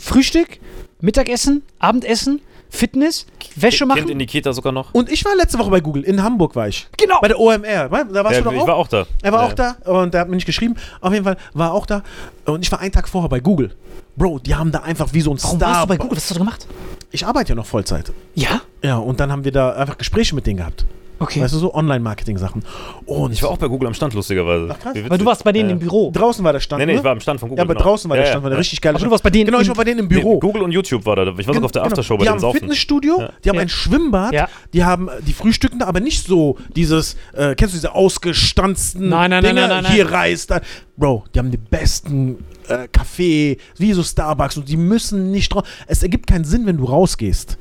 [0.00, 0.58] Frühstück,
[1.00, 4.08] Mittagessen, Abendessen, Fitness, Wäsche Kind machen.
[4.08, 4.92] in die Kita sogar noch.
[4.92, 6.86] Und ich war letzte Woche bei Google, in Hamburg war ich.
[6.98, 7.18] Genau.
[7.20, 7.88] Bei der OMR.
[7.88, 8.66] Da warst Ja, du doch ich auch?
[8.66, 9.06] war auch da.
[9.22, 9.48] Er war Ja.
[9.48, 10.74] auch da und der hat mir nicht geschrieben.
[11.00, 12.02] Auf jeden Fall war er auch da.
[12.44, 13.70] Und ich war einen Tag vorher bei Google.
[14.16, 15.68] Bro, die haben da einfach wie so ein Warum Star.
[15.70, 16.16] warst du bei Google?
[16.16, 16.66] Was hast du da gemacht?
[17.10, 18.12] Ich arbeite ja noch Vollzeit.
[18.34, 18.60] Ja?
[18.82, 20.84] Ja, und dann haben wir da einfach Gespräche mit denen gehabt.
[21.18, 21.40] Okay.
[21.40, 22.62] Weißt du, so Online-Marketing-Sachen.
[23.06, 24.68] Und Ich war auch bei Google am Stand, lustigerweise.
[24.70, 24.94] Ach, krass.
[25.08, 25.72] Weil du warst bei denen Ja.
[25.74, 26.10] im Büro.
[26.12, 26.80] draußen war der Stand.
[26.80, 26.98] Nee, nee, ne?
[26.98, 27.60] ich war am Stand von Google.
[27.60, 27.84] Ja, aber genau.
[27.86, 28.54] draußen war der Ja, Stand, war ja.
[28.56, 29.12] der richtig geile Aber du Stand.
[29.12, 30.38] warst bei denen Genau, ich war bei denen im Nee, Büro.
[30.40, 31.22] Google und YouTube war da.
[31.22, 31.92] Ich war sogar auf der Genau.
[31.92, 32.52] Aftershow bei Die denen haben ein.
[32.52, 33.30] Fitnessstudio, Ja.
[33.44, 33.62] die haben Ja.
[33.62, 34.48] ein Schwimmbad, Ja.
[34.74, 39.30] die haben die Frühstücken da, aber nicht so dieses, äh, kennst du diese ausgestanzten Nein,
[39.30, 39.92] nein, nein, Dinge, nein, nein, nein.
[39.92, 40.60] hier Reis, da.
[40.98, 45.62] Bro, die haben die besten äh, Kaffee, wie so Starbucks und die müssen nicht drauf.
[45.86, 47.58] Es ergibt keinen Sinn, wenn du rausgehst.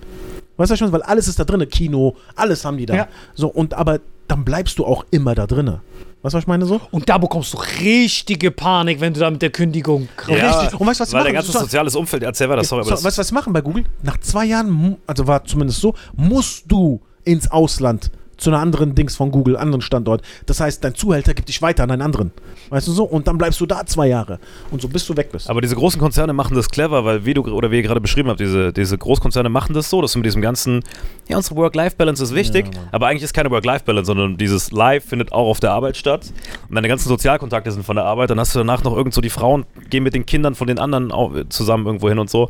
[0.58, 0.94] Weißt du was ich meine?
[0.94, 2.96] Weil alles ist da drin, Kino, alles haben die da.
[2.96, 3.08] Ja.
[3.34, 5.68] So, und aber dann bleibst du auch immer da drin.
[5.68, 6.82] Weißt du, was ich meine so?
[6.92, 10.80] Und da bekommst du richtige Panik, wenn du da mit der Kündigung Ja, Richtig.
[10.80, 11.34] Und weißt du, was weil der machen?
[11.36, 13.34] ganze So- soziales Umfeld, erzähl mal das, sorry, aber So, das, weißt du, was sie
[13.36, 13.84] machen bei Google?
[14.02, 19.16] Nach zwei Jahren, also war zumindest so, musst du ins Ausland zu einer anderen Dings
[19.16, 20.22] von Google, anderen Standort.
[20.46, 22.32] Das heißt, dein Zuhälter gibt dich weiter an einen anderen.
[22.70, 23.04] Weißt du so?
[23.04, 24.40] Und dann bleibst du da zwei Jahre.
[24.72, 25.50] Und so bis du weg bist.
[25.50, 28.30] Aber diese großen Konzerne machen das clever, weil wie du oder wie ihr gerade beschrieben
[28.30, 30.84] habt, diese, diese Großkonzerne machen das so, dass du mit diesem ganzen,
[31.28, 35.48] ja, unsere Work-Life-Balance ist wichtig, aber eigentlich ist keine Work-Life-Balance, sondern dieses Life findet auch
[35.48, 36.32] auf der Arbeit statt.
[36.70, 39.22] Und deine ganzen Sozialkontakte sind von der Arbeit, dann hast du danach noch irgend so
[39.22, 41.12] die Frauen gehen mit den Kindern von den anderen
[41.50, 42.50] zusammen irgendwo hin und so.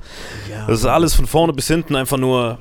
[0.67, 2.58] Das ist alles von vorne bis hinten einfach nur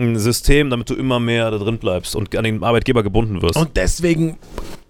[0.00, 3.56] ein System, damit du immer mehr da drin bleibst und an den Arbeitgeber gebunden wirst.
[3.56, 4.38] Und deswegen,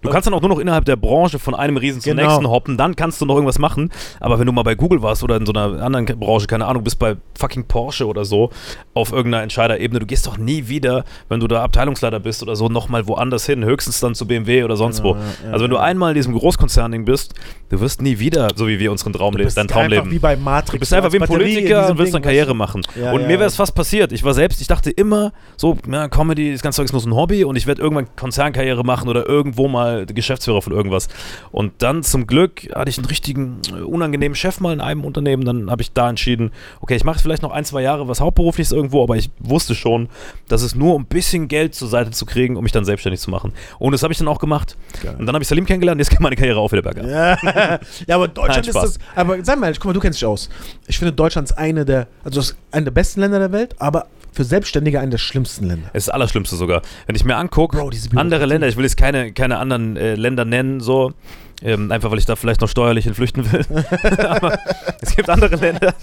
[0.01, 2.27] Du kannst dann auch nur noch innerhalb der Branche von einem Riesen zum Genau.
[2.27, 3.91] nächsten hoppen, dann kannst du noch irgendwas machen.
[4.19, 6.83] Aber wenn du mal bei Google warst oder in so einer anderen Branche, keine Ahnung,
[6.83, 8.49] bist bei fucking Porsche oder so,
[8.95, 12.67] auf irgendeiner Entscheiderebene, du gehst doch nie wieder, wenn du da Abteilungsleiter bist oder so,
[12.67, 15.19] nochmal woanders hin, höchstens dann zu BMW oder sonst Genau, wo.
[15.19, 17.35] ja, ja, also wenn du einmal in diesem Großkonzerning bist,
[17.69, 20.11] du wirst nie wieder, so wie wir unseren Traum leben, bist dein Traum einfach leben.
[20.11, 20.71] wie bei Matrix.
[20.73, 22.81] Du bist einfach wie ein Batterie Politiker und willst dann Karriere machen.
[22.99, 24.11] Ja, und mir wäre es fast passiert.
[24.11, 25.77] Ich war selbst, ich dachte immer, so,
[26.09, 29.07] Comedy, das ganze Zeug ist nur so ein Hobby und ich werde irgendwann Konzernkarriere machen
[29.07, 31.07] oder irgendwo mal Geschäftsführer von irgendwas.
[31.51, 35.45] Und dann zum Glück hatte ich einen richtigen äh, unangenehmen Chef mal in einem Unternehmen.
[35.45, 36.51] Dann habe ich da entschieden,
[36.81, 40.09] okay, ich mache vielleicht noch ein, zwei Jahre was Hauptberufliches irgendwo, aber ich wusste schon,
[40.47, 43.21] dass es nur um ein bisschen Geld zur Seite zu kriegen, um mich dann selbstständig
[43.21, 43.53] zu machen.
[43.79, 44.77] Und das habe ich dann auch gemacht.
[45.17, 47.05] Und dann habe ich Salim kennengelernt und jetzt geht meine Karriere auch wieder bergab.
[47.05, 48.99] Ja, ja, aber Deutschland Nein, ist das.
[49.15, 50.49] Aber sei mal ehrlich, guck mal, du kennst dich aus.
[50.87, 54.07] Ich finde, Deutschland ist eine der, also ist eine der besten Länder der Welt, aber
[54.31, 55.89] für Selbstständige eine der schlimmsten Länder.
[55.93, 56.81] Es ist das Allerschlimmste sogar.
[57.05, 57.83] Wenn ich mir angucke,
[58.15, 61.13] andere Länder, ich will jetzt keine, keine anderen äh, Länder nennen, so,
[61.61, 63.65] ähm, einfach weil ich da vielleicht noch steuerlich hinflüchten will.
[64.27, 64.59] Aber
[65.01, 65.93] es gibt andere Länder,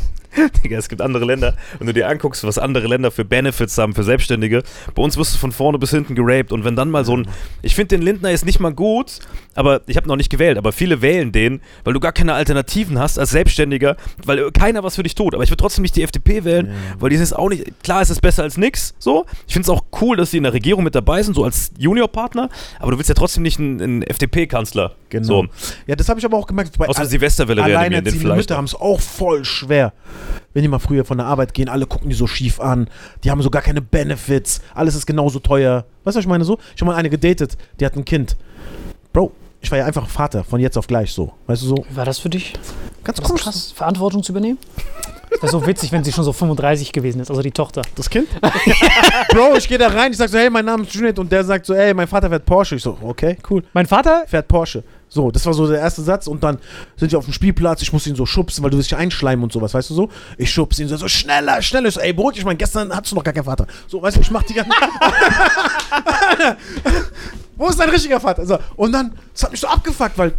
[0.62, 1.54] Digga, es gibt andere Länder.
[1.78, 4.62] Wenn du dir anguckst, was andere Länder für Benefits haben für Selbstständige,
[4.94, 6.52] bei uns wirst du von vorne bis hinten geraped.
[6.52, 7.28] Und wenn dann mal so ein,
[7.62, 9.20] ich finde den Lindner jetzt nicht mal gut,
[9.54, 12.98] aber ich habe noch nicht gewählt, aber viele wählen den, weil du gar keine Alternativen
[12.98, 15.34] hast als Selbstständiger, weil keiner was für dich tut.
[15.34, 18.10] Aber ich würde trotzdem nicht die FDP wählen, weil die ist auch nicht, klar ist
[18.10, 19.26] es besser als nix, so.
[19.46, 21.72] Ich finde es auch cool, dass die in der Regierung mit dabei sind, so als
[21.78, 24.94] Juniorpartner, aber du willst ja trotzdem nicht einen, einen FDP-Kanzler.
[25.10, 25.26] Genau.
[25.26, 25.46] So.
[25.86, 26.76] Ja, das habe ich aber auch gemerkt.
[26.78, 28.36] Bei Außer Silvesterwelle reanimieren, den vielleicht.
[28.36, 29.92] Mütter haben es auch voll schwer.
[30.54, 32.88] Wenn die mal früher von der Arbeit gehen, alle gucken die so schief an.
[33.24, 34.60] Die haben so gar keine Benefits.
[34.74, 35.84] Alles ist genauso teuer.
[36.04, 36.58] Weißt du, was ich meine so?
[36.74, 38.36] Ich habe mal eine gedatet, die hat ein Kind.
[39.12, 41.32] Bro, ich war ja einfach Vater, von jetzt auf gleich so.
[41.46, 42.52] Weißt du, so Wie war das für dich?
[43.04, 43.42] ganz das komisch.
[43.42, 44.58] krass, Verantwortung zu übernehmen?
[45.30, 47.82] Das wäre so witzig, wenn sie schon so 35 gewesen ist, also die Tochter.
[47.96, 48.28] Das Kind?
[49.30, 51.44] Bro, ich gehe da rein, ich sag so, hey, mein Name ist Juliet und der
[51.44, 52.76] sagt so, ey, mein Vater fährt Porsche.
[52.76, 53.62] Ich so, okay, cool.
[53.72, 54.82] Mein Vater, Fährt Porsche.
[55.10, 56.58] So, das war so der erste Satz und dann
[56.96, 59.42] sind wir auf dem Spielplatz, ich muss ihn so schubsen, weil du willst dich einschleimen
[59.42, 60.10] und sowas, weißt du so?
[60.36, 61.90] Ich schubse ihn so, so schneller, schneller.
[61.90, 63.66] So, ey, beruhig dich, ich meine, gestern hattest du noch gar keinen Vater.
[63.86, 64.70] So, weißt du, ich mach die ganze
[67.56, 68.46] Wo ist dein richtiger Vater?
[68.46, 70.34] So, und dann, das hat mich so abgefuckt, weil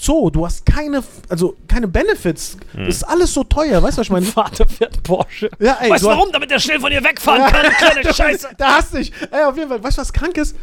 [0.00, 2.56] Zoo, du hast keine, also keine Benefits.
[2.74, 4.26] Das ist alles so teuer, weißt du, was ich meine?
[4.32, 5.50] Vater fährt Porsche.
[5.58, 6.32] Ja, ey, weißt du du hast- warum?
[6.32, 8.48] Damit er schnell von dir wegfahren kann, du kleine Scheiße.
[8.58, 9.12] Da hast dich.
[9.30, 10.54] Ey, auf jeden Fall, weißt du, was krank ist?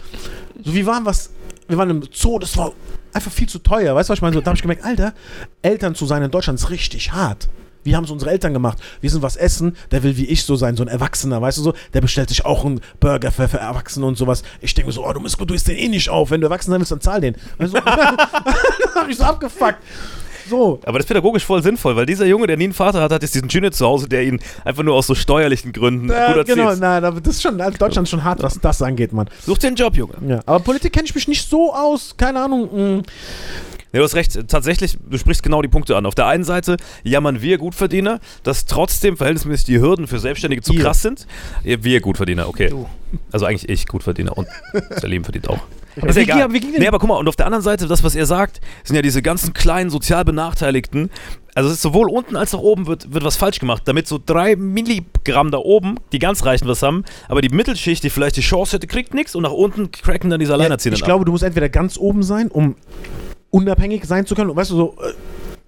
[0.64, 1.32] So, wir waren was,
[1.68, 2.72] wir waren im Zoo, das war
[3.16, 4.34] einfach viel zu teuer, weißt du, was ich meine?
[4.34, 5.14] So, da habe ich gemerkt, Alter,
[5.62, 7.48] Eltern zu sein in Deutschland ist richtig hart.
[7.84, 8.80] Wie haben es unsere Eltern gemacht?
[9.00, 11.62] Wir sind was essen, der will wie ich so sein, so ein Erwachsener, weißt du
[11.62, 11.74] so?
[11.94, 14.42] Der bestellt sich auch einen Burger für, für Erwachsene und sowas.
[14.60, 16.32] Ich denke so, oh, du bist gut, du isst den eh nicht auf.
[16.32, 17.36] Wenn du erwachsen sein willst, dann zahl den.
[17.60, 17.80] Weißt du?
[17.82, 19.78] das hab ich so abgefuckt.
[20.50, 20.80] So.
[20.86, 23.22] Aber das ist pädagogisch voll sinnvoll, weil dieser Junge, der nie einen Vater hat, hat
[23.22, 26.38] jetzt diesen Junior zu Hause, der ihn einfach nur aus so steuerlichen Gründen Ja, gut
[26.38, 26.58] erzählt.
[26.58, 29.30] genau, nein, aber das ist schon, also Deutschland ist schon hart, was das angeht, Mann.
[29.46, 30.14] Such dir einen Job, Junge.
[30.28, 32.70] Ja, aber Politik kenne ich mich nicht so aus, keine Ahnung.
[32.72, 32.96] mm.
[32.98, 33.04] mh.
[33.96, 36.06] Ja, du hast recht, tatsächlich, du sprichst genau die Punkte an.
[36.06, 40.74] Auf der einen Seite jammern wir Gutverdiener, dass trotzdem verhältnismäßig die Hürden für Selbstständige zu
[40.74, 40.82] Ihr.
[40.82, 41.26] krass sind.
[41.64, 42.74] Ja, Wir Gutverdiener, okay.
[43.32, 44.50] Also eigentlich ich Gutverdiener und
[45.00, 45.60] Salim verdient auch.
[45.96, 46.50] Aber ist ja wie egal.
[46.50, 48.98] ging nee, aber guck mal, und auf der anderen Seite, das, was er sagt, sind
[48.98, 51.10] ja diese ganzen kleinen sozial Benachteiligten.
[51.54, 54.20] Also es ist sowohl unten als auch oben wird, wird was falsch gemacht, damit so
[54.24, 58.42] drei Milligramm da oben die ganz Reichen was haben, aber die Mittelschicht, die vielleicht die
[58.42, 61.08] Chance hätte, kriegt nichts und nach unten cracken dann diese Ja, Alleinerziehenden ich ab.
[61.08, 62.76] glaube, du musst entweder ganz oben sein, um
[63.56, 65.14] unabhängig sein zu können, weißt du, so äh,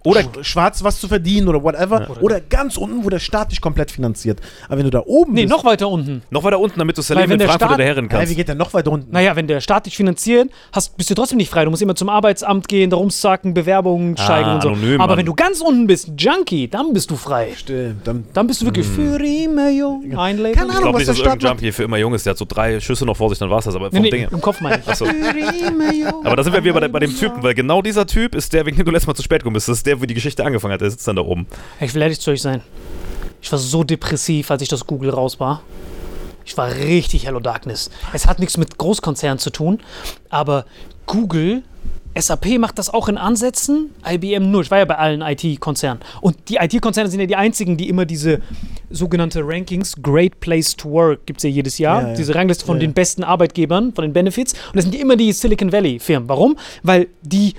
[0.05, 3.91] oder schwarz was zu verdienen oder whatever, oder, ganz unten, wo der Staat dich komplett
[3.91, 4.39] finanziert.
[4.67, 6.21] Aber wenn du da oben Nee, bist, noch weiter unten.
[6.29, 8.31] Noch weiter unten, damit du Salim wenn in der Frankfurt Staat- oder Herren kannst.
[8.31, 9.11] wie geht der noch weiter unten?
[9.11, 11.65] Naja, wenn der Staat dich finanziert, hast, bist du trotzdem nicht frei.
[11.65, 14.69] Du musst immer zum Arbeitsamt gehen, da rumzacken, Bewerbungen schreiben und so.
[14.69, 15.19] anonym, Aber Mann.
[15.19, 17.53] wenn du ganz unten bist, Junkie, dann bist du frei.
[17.57, 20.17] Stimmt, dann, Dann bist du wirklich für immer jung.
[20.17, 20.53] Ein Leben.
[20.55, 22.25] Keine ich Ahnung, glaube was nicht, der dass irgendein Junkie für immer jung ist.
[22.25, 23.75] Der hat so drei Schüsse noch vor sich, dann war es das.
[23.75, 24.27] Aber Nee, vom nee, Ding.
[24.31, 24.87] im Kopf meine ich.
[24.87, 25.05] Achso.
[26.23, 28.65] Aber da sind wir wieder bei, bei dem Typen, weil genau dieser Typ ist der,
[28.65, 29.67] wegen dem du letztes Mal zu spät gekommen bist.
[29.67, 30.81] Das ist der, wo die Geschichte angefangen hat.
[30.81, 31.47] Der sitzt dann da oben.
[31.79, 32.61] Ich will ehrlich zu euch sein.
[33.41, 35.61] Ich war so depressiv, als ich das Google raus war.
[36.45, 37.89] Ich war richtig Hello Darkness.
[38.13, 39.79] Es hat nichts mit Großkonzernen zu tun,
[40.29, 40.65] aber
[41.05, 41.63] Google,
[42.17, 44.61] SAP macht das auch in Ansätzen, IBM nur.
[44.61, 46.01] Ich war ja bei allen IT-Konzernen.
[46.21, 48.41] Und die IT-Konzerne sind ja die einzigen, die immer diese
[48.89, 52.01] sogenannte Rankings, Great Place to Work, gibt es ja jedes Jahr.
[52.01, 52.13] Ja, ja.
[52.15, 54.53] Diese Rangliste von Ja, den besten Arbeitgebern, von den Benefits.
[54.53, 56.29] Und das sind ja immer die Silicon Valley-Firmen.
[56.29, 56.57] Warum?
[56.81, 57.55] Weil die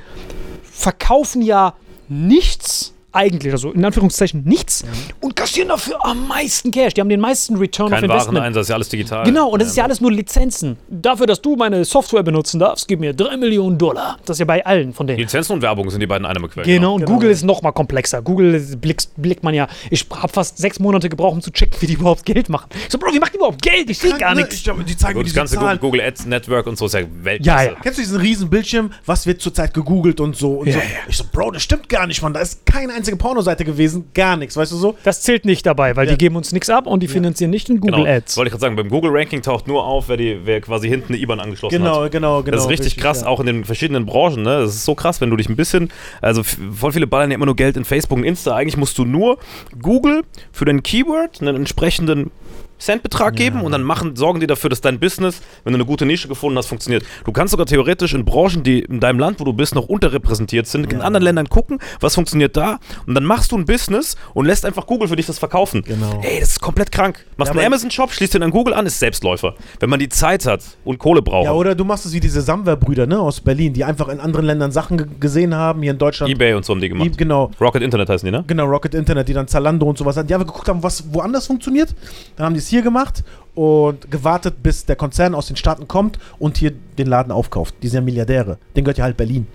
[0.64, 1.74] verkaufen ja
[2.08, 4.84] nichts eigentlich, also in Anführungszeichen nichts
[5.20, 6.94] und kassieren dafür am meisten Cash.
[6.94, 8.36] Die haben den meisten Return Kein of Investment.
[8.36, 9.24] Wareneinsatz, ja alles digital.
[9.24, 10.76] Genau, und das ist ja alles nur Lizenzen.
[10.88, 14.18] Dafür, dass du meine Software benutzen darfst, gib mir 3 Millionen Dollar.
[14.26, 15.18] Das ist ja bei allen von denen.
[15.20, 16.68] Lizenzen und Werbung sind die beiden Einnahmequellen.
[16.68, 18.20] Genau, und Google ist noch mal komplexer.
[18.22, 19.68] Google blickt, blickt man ja.
[19.90, 22.68] Ich habe fast sechs Monate gebraucht, um zu checken, wie die überhaupt Geld machen.
[22.86, 23.88] Ich so, Bro, wie macht die überhaupt Geld?
[23.90, 24.56] Ich sehe gar Ne, nichts.
[24.56, 25.78] Ich die zeigen mir das ganze Zahlen.
[25.80, 27.64] Google, Ads Network und so ist ja Weltklasse.
[27.66, 27.78] Ja, ja.
[27.82, 28.90] Kennst du diesen riesen Bildschirm?
[29.06, 30.58] Was wird zurzeit gegoogelt und so?
[30.58, 30.78] Und Ja, so.
[30.80, 30.84] ja.
[31.08, 32.34] Ich so, Bro, das stimmt gar nicht, Mann.
[32.34, 34.10] Da ist keine einzige Pornoseite gewesen.
[34.14, 34.96] Gar nichts, weißt du so?
[35.04, 36.12] Das zählt nicht dabei, weil Ja.
[36.12, 38.16] die geben uns nichts ab und die finanzieren nicht in Google Genau.
[38.16, 38.36] Ads.
[38.36, 41.14] Wollte ich gerade sagen, beim Google Ranking taucht nur auf, wer, die, wer quasi hinten
[41.14, 42.12] eine IBAN angeschlossen Genau, hat.
[42.12, 42.54] genau, genau.
[42.56, 43.26] Das ist richtig, krass, ja.
[43.26, 44.42] auch in den verschiedenen Branchen.
[44.42, 44.60] Ne?
[44.60, 45.90] Das ist so krass, wenn du dich ein bisschen.
[46.20, 48.54] Also, voll viele ballern ja immer nur Geld in Facebook und Insta.
[48.54, 49.38] Eigentlich musst du nur
[49.80, 52.30] Google für dein Keyword einen entsprechenden
[52.78, 56.06] Centbetrag geben und dann machen, sorgen die dafür, dass dein Business, wenn du eine gute
[56.06, 57.04] Nische gefunden hast, funktioniert.
[57.24, 60.66] Du kannst sogar theoretisch in Branchen, die in deinem Land, wo du bist, noch unterrepräsentiert
[60.66, 64.46] sind, in anderen Ländern gucken, was funktioniert da und dann machst du ein Business und
[64.46, 65.82] lässt einfach Google für dich das verkaufen.
[65.82, 66.20] Genau.
[66.22, 67.24] Ey, das ist komplett krank.
[67.36, 69.54] Machst Ja, einen Amazon-Shop, schließt den an Google an, ist Selbstläufer.
[69.80, 71.44] Wenn man die Zeit hat und Kohle braucht.
[71.46, 74.46] Ja, oder du machst es wie diese Samwer-Brüder ne, aus Berlin, die einfach in anderen
[74.46, 76.32] Ländern Sachen ge- gesehen haben, hier in Deutschland.
[76.32, 77.08] Ebay und so haben die gemacht.
[77.12, 78.44] Die, genau, Rocket Internet heißen die, ne?
[78.46, 80.28] genau, Rocket Internet, die dann Zalando und sowas hatten.
[80.28, 81.94] Die einfach geguckt haben, was woanders funktioniert.
[82.36, 86.58] Dann haben die hier gemacht und gewartet, bis der Konzern aus den Staaten kommt und
[86.58, 87.74] hier den Laden aufkauft.
[87.82, 88.58] Die sind ja Milliardäre.
[88.76, 89.46] Den gehört ja halt Berlin.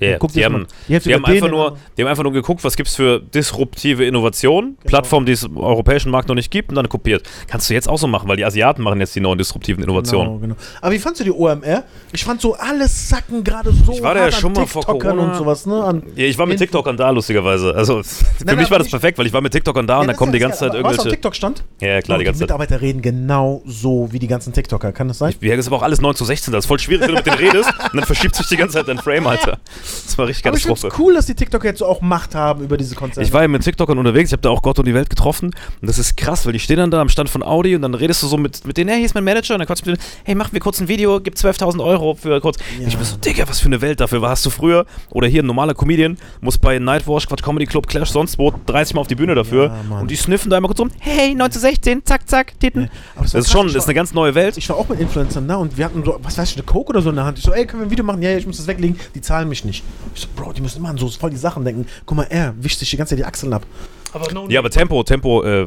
[0.00, 2.88] Ja, guck die, haben, die die, einfach nur, die haben einfach nur geguckt, was gibt
[2.88, 4.88] es für disruptive Innovationen, Genau.
[4.88, 7.22] Plattformen, die es im europäischen Markt noch nicht gibt und dann kopiert.
[7.46, 10.40] Kannst du jetzt auch so machen, weil die Asiaten machen jetzt die neuen disruptiven Innovationen.
[10.40, 10.54] Genau, genau.
[10.80, 11.84] Aber wie fandst du die OMR?
[12.12, 13.92] Ich fand so alles sacken gerade so.
[13.92, 15.22] Ich war da ja schon mal vor Corona.
[15.22, 15.84] und sowas, ne?
[15.84, 17.72] An Ja, ich war mit TikTokern da, lustigerweise.
[17.72, 20.06] Also für Nein, mich war das perfekt, weil ich war mit TikTokern da und Ja,
[20.06, 20.58] dann das kommen die ganze.
[20.58, 21.10] Zeit Aber Was auf irgendwelche.
[21.10, 21.62] TikTok stand?
[21.80, 22.48] Ja, klar, die die ganze Zeit.
[22.48, 24.90] Mitarbeiter reden genau so wie die ganzen TikToker.
[24.90, 25.32] Kann das sein?
[25.40, 27.14] Ja, das ist aber auch alles 9 zu 16, das ist voll schwierig, wenn du
[27.16, 29.58] mit denen redest und dann verschiebt sich die ganze Zeit dein Frame, Alter.
[30.04, 32.62] Das war richtig Aber ich finde cool, dass die TikToker jetzt so auch Macht haben
[32.62, 33.26] über diese Konzerne.
[33.26, 35.46] Ich war ja mit TikTokern unterwegs, ich habe da auch Gott und die Welt getroffen
[35.80, 37.94] und das ist krass, weil die stehen dann da am Stand von Audi und dann
[37.94, 39.90] redest du so mit, mit denen, hey, hier ist mein Manager und dann quatschst du
[39.90, 42.58] mit denen, hey, machen wir kurz ein Video, gib 12.000 Euro für kurz.
[42.86, 45.46] Ich bin so, Digga, was für eine Welt dafür, hast du früher oder hier ein
[45.46, 49.14] normaler Comedian, muss bei Nightwatch, Quatsch Comedy Club, Clash, sonst wo 30 Mal auf die
[49.14, 52.28] Bühne dafür Ja, und die sniffen da immer kurz rum, hey, 9 zu 16, zack,
[52.28, 52.90] zack, Titten.
[53.14, 54.56] Aber Das war ist schon, das ist eine ganz neue Welt.
[54.56, 56.90] Ich war auch mit Influencern da und wir hatten so, was weiß ich, eine Coke
[56.90, 57.38] oder so in der Hand.
[57.38, 58.22] Ich so, ey, können wir ein Video machen?
[58.22, 58.98] Ja, ja, ich muss das weglegen.
[59.14, 59.82] Die zahlen mich nicht.
[60.14, 61.86] Ich so, Bro, die müssen immer an so voll die Sachen denken.
[62.06, 63.66] Guck mal, er wischt sich die ganze Zeit die Achseln ab.
[64.12, 65.66] Aber no, Ja, aber Tempo, Tempo, äh,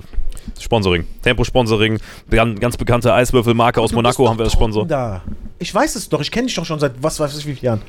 [0.59, 1.05] Sponsoring.
[1.23, 4.85] Tempo-Sponsoring, ganz, ganz bekannte Eiswürfelmarke aus Monaco haben wir als Sponsor.
[4.85, 5.23] Da.
[5.57, 7.65] Ich weiß es doch, ich kenne dich doch schon seit was weiß ich wie vielen
[7.65, 7.81] Jahren.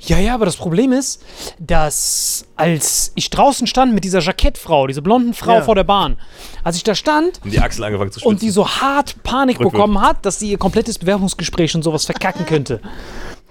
[0.00, 1.22] Ja, ja, aber das Problem ist,
[1.58, 5.62] dass als ich draußen stand mit dieser Jackettfrau, dieser blonden Frau Ja.
[5.62, 6.16] vor der Bahn,
[6.64, 8.28] als ich da stand Und die Achsel angefangen zu spitzen.
[8.34, 9.72] und die so hart Panik Rückwärts.
[9.74, 12.80] bekommen hat, dass sie ihr komplettes Bewerbungsgespräch und sowas verkacken könnte.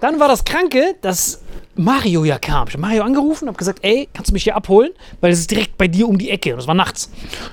[0.00, 1.40] Dann war das Kranke, dass
[1.78, 2.68] Mario ja kam.
[2.68, 4.90] Ich habe Mario angerufen und habe gesagt, ey, kannst du mich hier abholen?
[5.20, 6.52] Weil es ist direkt bei dir um die Ecke.
[6.52, 7.10] Und es war nachts.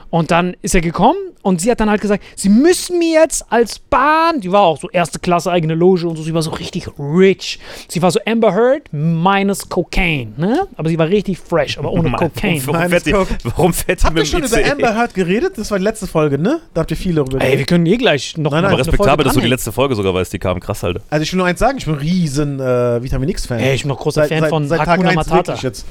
[0.10, 3.46] Und dann ist er gekommen und sie hat dann halt gesagt, sie müssen mir jetzt
[3.52, 6.50] als Bahn, die war auch so erste Klasse, eigene Loge und so, sie war so
[6.50, 7.60] richtig rich.
[7.88, 10.68] Sie war so Amber Heard minus Cocaine, ne?
[10.76, 12.60] Aber sie war richtig fresh, aber ohne Cocaine.
[12.66, 14.72] Warum fährt, die, das warum fährt die Habt ihr mit schon dem über?
[14.72, 15.54] Amber Heard geredet?
[15.58, 16.62] Das war die letzte Folge, ne?
[16.74, 18.88] Da habt ihr viel darüber Ey, wir können eh gleich noch Nein, nein, Aber eine
[18.88, 20.60] respektabel, dass du die letzte Folge sogar weißt, die kam.
[20.60, 21.02] Krass, Alter.
[21.12, 23.60] Also ich will nur eins sagen, ich bin ein riesen äh, Vitamin X-Fan.
[23.60, 25.47] Ey, ich bin noch großer Fan von seit Hakuna Tag Matata.
[25.47, 25.86] wirklich jetzt.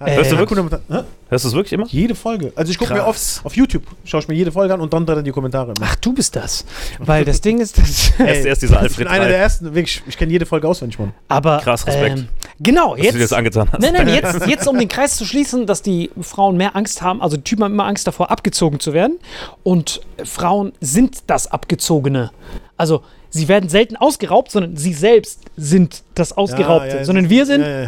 [0.00, 0.80] Äh, Hörst du Hakuna wirklich?
[0.88, 1.02] Matata.
[1.02, 1.04] Hä?
[1.30, 1.86] Hörst du es wirklich immer?
[1.86, 2.52] Jede Folge.
[2.56, 5.06] Also ich gucke mir oft auf YouTube, schaue ich mir jede Folge an und dann
[5.06, 5.72] dann die Kommentare.
[5.76, 5.86] Immer.
[5.88, 6.64] Ach, du bist das.
[6.98, 8.12] Weil das Ding ist, das.
[8.18, 10.98] Erst, erst dieser ich Alfred bin einer der ersten, wirklich, ich kenne jede Folge auswendig,
[10.98, 11.12] Mann.
[11.28, 11.58] Aber.
[11.58, 12.18] Krass, Respekt.
[12.18, 13.34] Ähm, genau, dass du dir das jetzt.
[13.34, 13.80] angetan hast.
[13.80, 17.22] Nein, nein, jetzt, jetzt um den Kreis zu schließen, dass die Frauen mehr Angst haben,
[17.22, 19.18] also die Typen haben immer Angst davor, abgezogen zu werden.
[19.62, 22.32] Und Frauen sind das Abgezogene.
[22.80, 26.88] Also sie werden selten ausgeraubt, sondern sie selbst sind das Ausgeraubte.
[26.88, 27.86] Ja, ja, sondern wir sind, Ja, ja.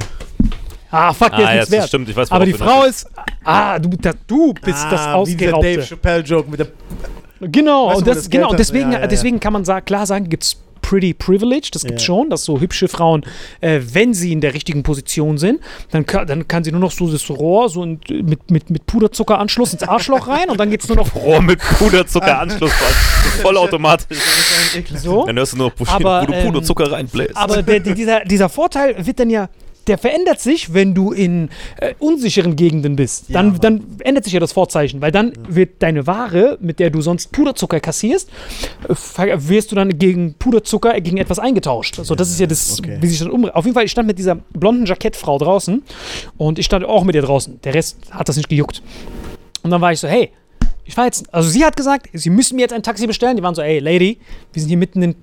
[0.90, 1.88] ah, fuck, der Ah, ist ja, nichts das wert.
[1.88, 2.08] stimmt.
[2.10, 3.06] Ich weiß, Aber die Frau ist,
[3.44, 5.82] ah, du, da, du bist das Ah, wie dieser Dave Ausgeraubte.
[5.86, 6.66] Chappelle-Joke mit der.
[7.40, 8.58] Genau, Weißt du, und das, das genau, hat?
[8.58, 9.06] deswegen, Ja, ja, ja.
[9.08, 10.56] deswegen kann man sagen, klar sagen, gibt es
[10.92, 12.06] pretty privilege, das gibt es Ja.
[12.06, 13.22] schon, dass so hübsche Frauen,
[13.62, 16.90] äh, wenn sie in der richtigen Position sind, dann kann, dann kann sie nur noch
[16.92, 20.82] so das Rohr so in, mit, mit, mit Puderzuckeranschluss ins Arschloch rein und dann geht
[20.82, 22.72] es nur noch Rohr mit Puderzuckeranschluss.
[23.42, 24.18] Vollautomatisch.
[24.96, 25.24] so.
[25.24, 27.36] Dann hörst du nur, Aber, wo du ähm, Puderzucker reinbläst.
[27.36, 29.48] Aber der, die- dieser, dieser Vorteil wird dann ja,
[29.86, 33.26] der verändert sich, wenn du in äh, unsicheren Gegenden bist.
[33.28, 37.00] Dann, dann ändert sich ja das Vorzeichen, weil dann wird deine Ware, mit der du
[37.00, 38.30] sonst Puderzucker kassierst,
[38.88, 41.98] äh, wirst du dann gegen Puderzucker, äh, gegen etwas eingetauscht.
[41.98, 42.98] Also das ist ja das, okay.
[43.00, 43.44] wie sich das um.
[43.46, 45.82] Auf jeden Fall, ich stand mit dieser blonden Jackettfrau draußen
[46.36, 47.60] und ich stand auch mit ihr draußen.
[47.62, 48.82] Der Rest hat das nicht gejuckt.
[49.62, 50.30] Und dann war ich so, hey,
[50.84, 53.36] ich war jetzt, also sie hat gesagt, sie müssen mir jetzt ein Taxi bestellen.
[53.36, 54.18] Die waren so, ey, Lady,
[54.52, 55.14] wir sind hier mitten in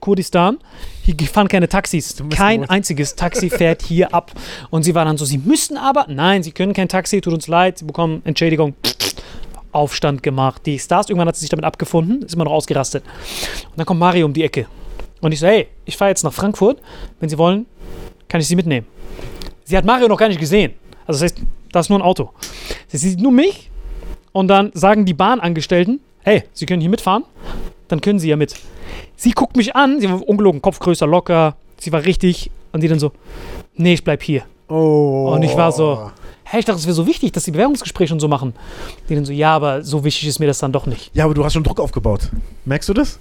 [0.00, 0.58] Kurdistan.
[1.02, 2.16] Hier fahren keine Taxis.
[2.30, 4.32] Kein einziges Taxi fährt hier ab.
[4.70, 7.48] Und sie war dann so, sie müssen aber, nein, sie können kein Taxi, tut uns
[7.48, 8.74] leid, sie bekommen Entschädigung.
[9.72, 11.08] Aufstand gemacht, die Stars.
[11.08, 13.04] Irgendwann hat sie sich damit abgefunden, ist immer noch ausgerastet.
[13.70, 14.66] Und dann kommt Mario um die Ecke.
[15.20, 16.80] Und ich so, hey, ich fahre jetzt nach Frankfurt.
[17.20, 17.66] Wenn Sie wollen,
[18.26, 18.86] kann ich Sie mitnehmen.
[19.64, 20.72] Sie hat Mario noch gar nicht gesehen.
[21.06, 22.30] Also das heißt, da ist nur ein Auto.
[22.88, 23.70] Sie sieht nur mich
[24.32, 27.24] und dann sagen die Bahnangestellten, hey, Sie können hier mitfahren,
[27.88, 28.54] dann können Sie ja mit.
[29.16, 32.88] Sie guckt mich an, sie war ungelogen, Kopf größer, locker, sie war richtig und die
[32.88, 33.12] dann so,
[33.74, 34.42] nee, ich bleib hier.
[34.68, 35.32] Oh.
[35.34, 36.10] Und ich war so,
[36.44, 38.54] hä, ich dachte, es wäre so wichtig, dass die Bewerbungsgespräche und so machen.
[39.08, 41.10] Die dann so, ja, aber so wichtig ist mir das dann doch nicht.
[41.14, 42.30] Ja, aber du hast schon Druck aufgebaut.
[42.64, 43.18] Merkst du das?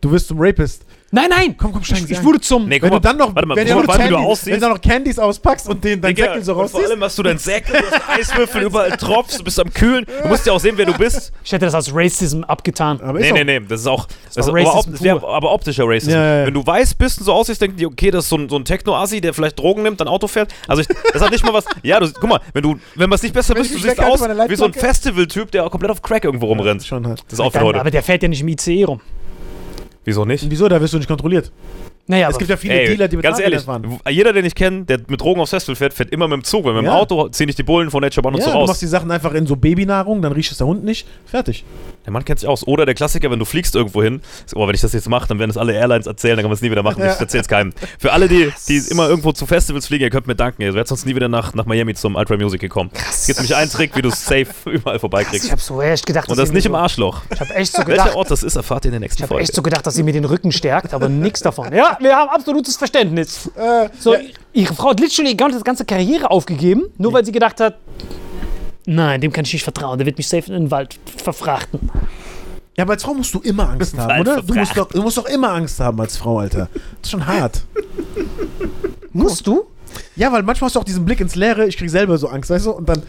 [0.00, 0.84] Du wirst zum Rapist.
[1.12, 1.56] Nein, nein!
[1.56, 2.24] Komm, komm, steigen ich, Sie ich ein.
[2.24, 2.68] wurde zum.
[2.68, 4.46] Nee, Wenn guck du dann noch, warte mal, wenn, du mal, Candies, aussiehst.
[4.46, 6.90] wenn du dann noch Candies auspackst und den dein Digga, Säckel so und vor rausziehst.
[6.92, 10.06] allem hast du deinen Säckel, du hast Eiswürfel, überall tropfst, du bist am Kühlen.
[10.22, 11.32] Du musst ja auch sehen, wer du bist.
[11.42, 13.00] Ich hätte das als Racism abgetan.
[13.00, 14.06] Aber Nee, auch- nee, nee, das ist auch.
[14.26, 15.34] Das ist aber, Racism op das wär pur.
[15.34, 16.10] aber optischer Racism.
[16.12, 16.46] Ja, ja, ja.
[16.46, 18.54] Wenn du weiß bist und so aussiehst, denken die, okay, das ist so ein, so
[18.56, 20.54] ein Techno-Assi, der vielleicht Drogen nimmt, dann Auto fährt.
[20.68, 21.64] Also, ich, das hat nicht mal was.
[21.82, 23.98] Ja, du, guck mal, wenn du, wenn man es nicht besser Wenn bist, du siehst
[24.00, 24.72] aus wie so ein.
[24.72, 26.84] Festival-Typ, der komplett auf Crack irgendwo rumrennt.
[26.84, 27.20] Schon halt.
[27.26, 27.80] Das ist auch für heute.
[27.80, 29.00] aber der fährt ja nicht im ICE rum.
[30.04, 30.48] Wieso nicht?
[30.50, 30.68] Wieso?
[30.68, 31.52] Da wirst du nicht kontrolliert.
[32.06, 34.00] Naja, Es gibt ja viele Ey, Dealer, die mit ganz ehrlich, fahren.
[34.08, 36.64] jeder, den ich kenne, der mit Drogen aufs Festival fährt, fährt immer mit dem Zug.
[36.64, 36.94] Weil mit dem Ja.
[36.94, 38.68] Auto ziehen nicht die Bullen von Nature Bahn und Ja, so du raus.
[38.68, 41.06] machst die Sachen einfach in so Babynahrung, dann riecht es der Hund nicht.
[41.26, 41.64] Fertig.
[42.06, 42.66] Der Mann kennt sich aus.
[42.66, 44.22] Oder der Klassiker, wenn du fliegst irgendwo hin,
[44.56, 46.54] oh, wenn ich das jetzt mache, dann werden es alle Airlines erzählen, dann kann man
[46.56, 47.00] es nie wieder machen.
[47.00, 47.12] Ja.
[47.12, 47.72] Ich erzähl's keinem.
[47.98, 50.62] Für alle, die, die immer irgendwo zu Festivals fliegen, ihr könnt mir danken.
[50.62, 52.90] Ihr werdet sonst nie wieder nach, nach Miami zum Ultra Music gekommen.
[53.10, 55.50] Es gibt nämlich einen Trick, wie du es safe überall ich vorbeikriegst.
[55.52, 57.20] habe so echt gedacht, Und das nicht im so, Arschloch.
[57.32, 59.22] Ich habe echt so Welcher gedacht, Ort das ist, erfahrt ihr in der nächsten ich
[59.22, 59.42] habe Folge.
[59.44, 61.72] echt so gedacht, dass sie mir den Rücken stärkt, aber nichts davon.
[61.74, 63.50] Ja, wir haben absolutes Verständnis.
[63.98, 64.14] so,
[64.52, 67.76] ihre Frau hat literally das ganze Karriere aufgegeben, nur weil sie gedacht hat,
[68.86, 71.90] nein, dem kann ich nicht vertrauen, der wird mich safe in den Wald verfrachten.
[72.76, 74.42] Ja, aber als Frau musst du immer Angst haben, Wald oder?
[74.42, 76.68] Du musst, doch, du musst doch immer Angst haben als Frau, Alter.
[76.72, 77.62] Das ist schon hart.
[79.12, 79.64] Musst du?
[80.14, 82.48] Ja, weil manchmal hast du auch diesen Blick ins Leere, ich krieg selber so Angst,
[82.48, 82.70] weißt du?
[82.70, 83.02] Und dann,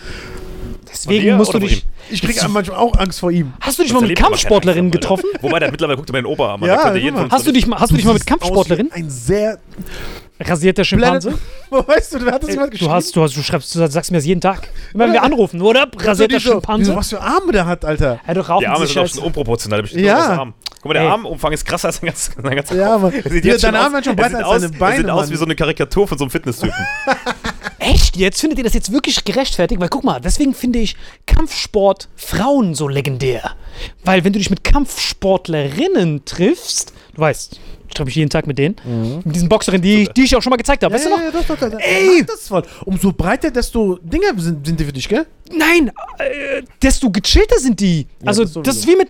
[0.91, 1.85] Deswegen musst du dich.
[2.11, 3.53] Ich krieg manchmal auch Angst vor ihm.
[3.61, 5.25] Hast du dich mal mit aber Kampfsportlerinnen getroffen?
[5.41, 6.69] Wobei, der mittlerweile guckt er mir den Oberarm an.
[6.69, 8.39] Ja, der uns Hast du dich mal, hast du dich mal mit siehst aus wie
[8.45, 8.89] Kampfsportlerin?
[8.91, 9.59] Ein sehr.
[10.43, 11.37] Rasierter Schimpanse?
[11.69, 12.89] Wo weißt du, wer hat das jemand geschrieben?
[12.89, 14.67] Du hast, du hast, du schreibst, du sagst mir das jeden Tag.
[14.93, 15.87] Immer wenn wir anrufen, oder?
[15.95, 16.95] Rasierter Wieso, Schimpanse.
[16.95, 18.19] was für Arme der hat, Alter.
[18.27, 19.85] Ja, doch Arme sich sind auch schon unproportional.
[19.91, 20.17] Ja.
[20.39, 20.53] Arm.
[20.77, 21.09] Guck mal, der Ey.
[21.09, 23.13] Armumfang ist krasser als sein ganzer sein ganzer Ja, Kopf.
[23.13, 24.97] Er jetzt schon deine aus- Arme werden schon er breiter als aus- deine Beine, Er
[25.01, 26.73] sieht aus wie so eine Karikatur von so einem Fitnesstypen.
[27.81, 28.15] Echt?
[28.15, 29.81] Jetzt findet ihr das jetzt wirklich gerechtfertigt?
[29.81, 33.55] Weil guck mal, deswegen finde ich Kampfsport Frauen so legendär.
[34.05, 38.59] Weil wenn du dich mit Kampfsportlerinnen triffst, du weißt, ich treffe mich jeden Tag mit
[38.59, 38.75] denen,
[39.25, 41.17] mit diesen Boxerinnen, die, die ich auch schon mal gezeigt habe, weißt du noch?
[41.17, 41.23] Mhm.
[41.23, 41.79] Ja, ja, doch, doch, doch.
[41.79, 42.23] Ey!
[42.23, 42.63] Das voll.
[42.85, 45.25] Umso breiter, desto Dinge sind, sind die für dich, gell?
[45.51, 48.05] Nein, äh, desto gechillter sind die.
[48.23, 49.09] also das das, ist wie mit,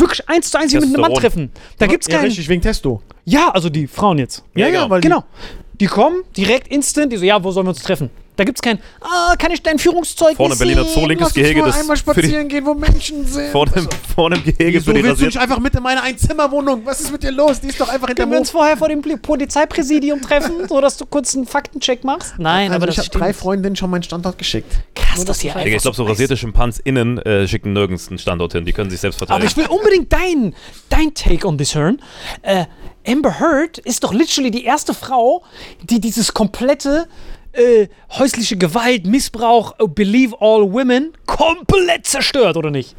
[0.00, 1.50] wirklich eins zu eins wie mit einem Mann treffen.
[1.76, 2.26] Da gibt's ja, keinen.
[2.26, 3.02] richtig, wegen Testo.
[3.24, 4.44] Ja, also die Frauen jetzt.
[4.54, 4.90] Ja, ja, genau.
[4.90, 5.20] weil Genau.
[5.20, 8.10] Die kommen direkt instant, die so, ja, wo sollen wir uns treffen?
[8.34, 11.60] Da gibt's kein, ah, kann ich dein Führungszeugnis Vorne Berliner Zoo, linkes Gehege.
[11.62, 13.50] Das einmal die, spazieren gehen, wo Menschen sind.
[13.52, 15.42] vor, dem, vor dem Gehege Wieso für die willst du nicht rasiert.
[15.42, 16.80] einfach mit in meine Einzimmerwohnung?
[16.86, 17.60] Was ist mit dir los?
[17.60, 20.80] Die ist doch einfach hinter Können wir uns vorher vor dem Poli- Polizeipräsidium treffen, so
[20.80, 22.34] dass du kurz einen Faktencheck machst?
[22.38, 23.34] Nein, Also aber ich das habe drei.
[23.34, 24.72] Freundinnen schon meinen Standort geschickt.
[24.94, 28.52] Krass, dass hier Digga, einfach ich glaube, so rasierte SchimpansInnen äh, schicken nirgends einen Standort
[28.54, 28.64] hin.
[28.64, 29.50] Die können sich selbst Aber verteidigen.
[29.50, 30.54] ich will unbedingt dein,
[30.88, 32.00] dein Take on this hören.
[32.40, 32.64] Äh,
[33.06, 35.42] Amber Heard ist doch literally die erste Frau,
[35.82, 37.08] die dieses komplette
[37.52, 37.88] äh,
[38.18, 42.94] häusliche Gewalt, Missbrauch, äh, Believe All Women komplett zerstört, oder nicht?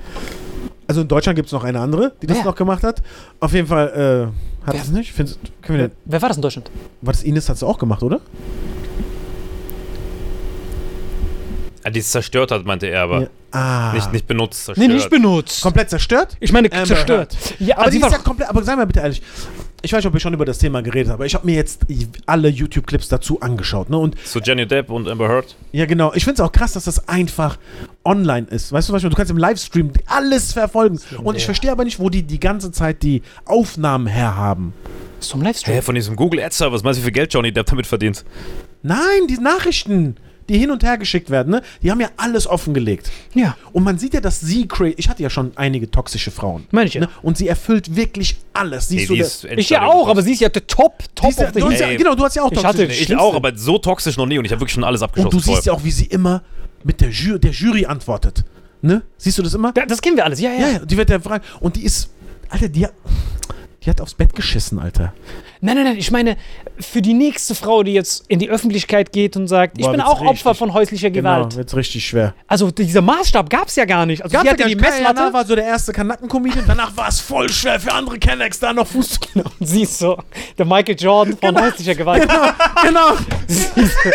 [0.88, 2.45] Also in Deutschland gibt es noch eine andere, die das Wer?
[2.45, 3.01] noch gemacht hat.
[3.39, 4.32] Auf jeden Fall
[4.64, 5.14] äh, hat es nicht.
[5.14, 6.70] Findest, können wir denn, Wer war das in Deutschland?
[7.01, 8.20] war das Ines hat es auch gemacht, oder?
[11.86, 13.28] Ah, die es zerstört hat, meinte er, aber Ja.
[13.51, 13.91] Ah.
[13.93, 14.88] nicht, nicht benutzt, zerstört.
[14.88, 15.62] Nee, nicht benutzt.
[15.62, 16.38] Komplett zerstört?
[16.39, 17.36] Ich meine, Amber zerstört.
[17.60, 19.22] Ja, Aber aber die ist ja komplett, aber sei mal bitte ehrlich.
[19.86, 21.55] Ich weiß nicht, ob ich schon über das Thema geredet habe, aber ich habe mir
[21.55, 21.81] jetzt
[22.25, 23.89] alle YouTube-Clips dazu angeschaut.
[23.89, 23.97] Ne?
[23.97, 25.57] Und So Jenny Depp und Amber Heard.
[25.73, 26.13] ja, genau.
[26.15, 27.57] Ich finde es auch krass, dass das einfach
[28.05, 28.71] online ist.
[28.71, 28.99] Weißt du was?
[29.01, 29.11] ich meine?
[29.11, 30.99] Du kannst im Livestream alles verfolgen.
[31.23, 34.73] Und ich verstehe aber nicht, wo die die ganze Zeit die Aufnahmen herhaben.
[35.19, 35.75] zum Livestream.
[35.75, 37.86] Hä, von diesem Google Ads Server, was meinst du, wie viel Geld Johnny Depp damit
[37.86, 38.23] verdient?
[38.84, 40.15] Nein, die Nachrichten,
[40.50, 41.62] die hin und her geschickt werden, ne?
[41.82, 43.10] die haben ja alles offengelegt.
[43.34, 43.56] Ja.
[43.72, 44.96] Und man sieht ja, dass sie crazy.
[44.98, 46.66] Ich hatte ja schon einige toxische Frauen.
[46.72, 47.02] Meine ich ja.
[47.02, 47.10] Ne?
[47.22, 48.88] Und sie erfüllt wirklich alles.
[48.88, 49.16] Sie ist so
[49.48, 51.80] der, Ich ja auch, aber sie ist ja der Top, Top ist ja, du hast
[51.80, 51.96] ja.
[51.96, 54.26] Genau, du hast ja auch Ich toxische- hatte- Nee, ich auch, aber so toxisch noch
[54.26, 55.36] nie und ich habe wirklich schon alles abgeschossen.
[55.38, 56.44] Und du siehst ja auch, wie sie immer
[56.84, 58.44] mit der Jury, der Jury antwortet.
[58.82, 59.02] Ne?
[59.18, 59.72] Siehst du das immer?
[59.72, 60.60] Das kennen wir alles, ja, ja.
[60.60, 61.39] Ja, ja, die wird ja frei.
[61.62, 62.10] Und die ist.
[62.50, 62.94] Alter, die hat.
[63.86, 65.13] Die hat aufs Bett geschissen, Alter.
[65.59, 66.38] Nein, nein, nein, ich meine,
[66.79, 69.99] für die nächste Frau, die jetzt in die Öffentlichkeit geht und sagt, ich Boah, bin
[69.99, 71.43] wird's auch Opfer richtig- von häuslicher Gewalt.
[71.49, 72.34] Genau, wird's richtig schwer.
[72.47, 74.21] Also dieser Maßstab gab es ja gar nicht.
[74.23, 76.63] Also Gab's sie hatte ja die Messlatte war so der erste Kanacken-Comedian.
[76.67, 79.19] Danach war es voll schwer für andere Kennex da noch Fuß zu
[79.59, 80.17] und sie ist so
[80.57, 82.27] der Michael Jordan von häuslicher Gewalt.
[82.84, 83.15] Genau.
[83.47, 84.09] Sie ist so,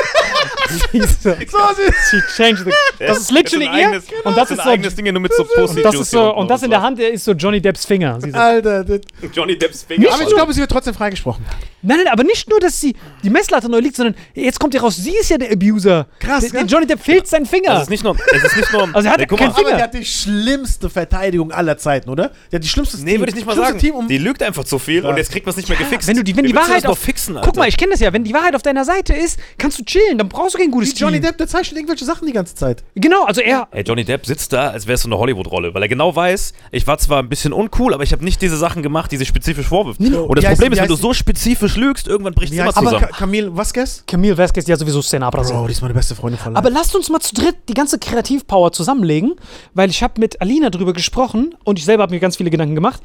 [0.68, 4.94] So, sie, she changed the, das ist literally ihr eigenes- und das ist so eigenes
[4.94, 7.24] Ding nur mit so Pussy und das ist so und das in der Hand ist
[7.24, 8.20] so Johnny Depps Finger.
[8.20, 8.84] Sie so, Alter.
[8.84, 9.00] Das,
[9.32, 10.12] Johnny Depps Finger.
[10.12, 11.44] aber ich glaube, sie wird trotzdem freigesprochen.
[11.83, 14.81] Nein, nein, aber nicht nur, dass sie die Messlatte neu liegt, sondern jetzt kommt ihr
[14.81, 16.07] raus, sie ist ja der Abuser.
[16.20, 16.70] Krass, Der, der gell?
[16.70, 17.70] Johnny Depp fehlt sein Finger.
[17.74, 18.16] Das ist nicht nur.
[18.35, 19.68] Es ist nicht nur Also er hat nee, guck kein mal, Finger.
[19.68, 22.31] Aber die hat die schlimmste Verteidigung aller Zeiten, oder?
[22.51, 23.79] Die hat die schlimmste Nee, würde ich nicht mal sagen.
[23.79, 26.09] Team um die lügt einfach zu viel und jetzt kriegt man es nicht mehr gefixt.
[26.09, 27.93] wenn du die, wenn Wie die du Wahrheit das auf, fixen, guck mal, ich kenne
[27.93, 30.59] das ja, wenn die Wahrheit auf deiner Seite ist, kannst du chillen, dann brauchst du
[30.59, 31.26] kein gutes Wie Johnny Team.
[31.26, 32.83] Depp, der zeichnet irgendwelche Sachen die ganze Zeit.
[32.95, 35.83] Genau, also er, Ey, Johnny Depp sitzt da, als wäre es so eine Hollywood-Rolle, weil
[35.83, 38.83] er genau weiß, ich war zwar ein bisschen uncool, aber ich habe nicht diese Sachen
[38.83, 40.01] gemacht, die sie spezifisch vorwirft.
[40.01, 43.00] Und das Problem ist, wenn du so spezifisch lügst, irgendwann bricht es immer zusammen.
[43.00, 44.04] Ka- Camille Vasquez?
[44.06, 45.28] Camille Vasquez, die hat sowieso Szene.
[45.30, 47.98] Bro, die ist meine beste Freundin von Aber lasst uns mal zu dritt die ganze
[47.98, 49.34] Kreativpower zusammenlegen,
[49.74, 52.74] weil ich habe mit Alina drüber gesprochen und ich selber habe mir ganz viele Gedanken
[52.74, 53.02] gemacht.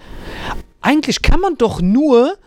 [0.81, 2.37] Eigentlich kann man doch nur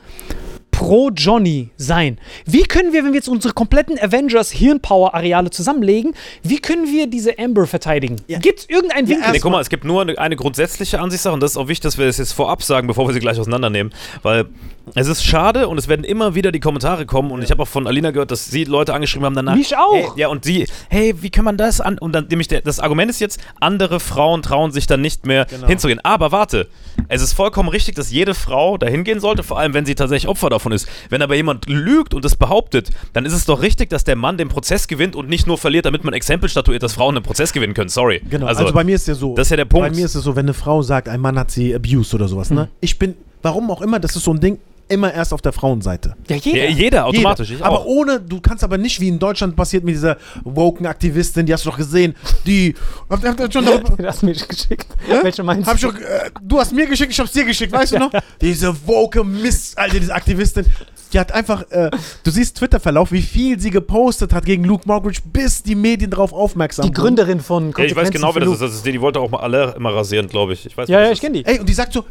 [0.71, 2.19] pro Johnny sein.
[2.45, 6.13] Wie können wir, wenn wir jetzt unsere kompletten Avengers Hirnpower-Areale zusammenlegen,
[6.43, 8.17] wie können wir diese Amber verteidigen?
[8.29, 8.39] Ja.
[8.41, 9.33] Gibt es irgendeinen Winkel?
[9.33, 11.85] Nee, guck mal, es gibt nur eine, eine grundsätzliche Ansichtssache und das ist auch wichtig,
[11.85, 13.95] dass wir das jetzt vorab sagen, bevor wir sie gleich auseinandernehmen.
[14.23, 14.47] Weil
[14.95, 17.69] es ist schade und es werden immer wieder die Kommentare kommen und ich habe auch
[17.69, 19.57] von Alina gehört, dass sie Leute angeschrieben haben danach.
[19.57, 19.95] Mich auch.
[19.95, 21.99] Hey, ja, und sie, hey, wie kann man das an?
[21.99, 25.45] Und dann nämlich der, das Argument ist jetzt, andere Frauen trauen sich dann nicht mehr
[25.47, 25.67] Genau.
[25.67, 26.01] hinzugehen.
[26.05, 26.69] Aber warte,
[27.09, 30.29] es ist vollkommen richtig, dass jede Frau dahin gehen sollte, vor allem wenn sie tatsächlich
[30.29, 30.89] Opfer davon ist.
[31.11, 34.39] Wenn aber jemand lügt und das behauptet, dann ist es doch richtig, dass der Mann
[34.39, 37.53] den Prozess gewinnt und nicht nur verliert, damit man Exempel statuiert, dass Frauen einen Prozess
[37.53, 37.89] gewinnen können.
[37.89, 38.23] Sorry.
[38.31, 39.35] Genau, also, bei mir ist ja so.
[39.35, 39.89] das ist ja der Punkt.
[39.89, 42.29] Bei mir ist es so, wenn eine Frau sagt, ein Mann hat sie abused oder
[42.29, 42.57] sowas, Hm.
[42.57, 42.69] ne?
[42.81, 44.59] Ich bin, warum auch immer, das ist so ein Ding,
[44.89, 46.17] immer erst auf der Frauenseite.
[46.29, 46.59] ja, jeder.
[46.65, 47.51] Ja, jeder, automatisch.
[47.51, 47.65] Jeder.
[47.65, 51.53] Aber ohne, du kannst aber nicht, wie in Deutschland passiert mit dieser woken Aktivistin, die
[51.53, 52.15] hast du doch gesehen,
[52.47, 52.75] die.
[53.11, 54.87] Habt ihr ihr schon darüber, Du hast mir geschickt.
[55.23, 55.93] Welche meinst hab ich du?
[55.93, 58.11] doch, äh, du hast mir geschickt, ich hab's dir geschickt, weißt du noch?
[58.41, 60.67] Diese woke Mist, Alter, diese Aktivistin.
[61.13, 61.91] Die hat einfach, äh,
[62.25, 66.33] du siehst Twitter-Verlauf, wie viel sie gepostet hat gegen Luke Mockridge, bis die Medien darauf
[66.33, 66.93] aufmerksam Die.
[66.93, 68.63] Gründerin von Ja, ich weiß genau, wer das ist.
[68.63, 70.67] Das ist die, die wollte auch mal alle immer rasieren, glaube ich.
[70.67, 71.47] ich weiß, Ja, ja, ich kenne die.
[71.47, 72.05] Ey, und die sagt so,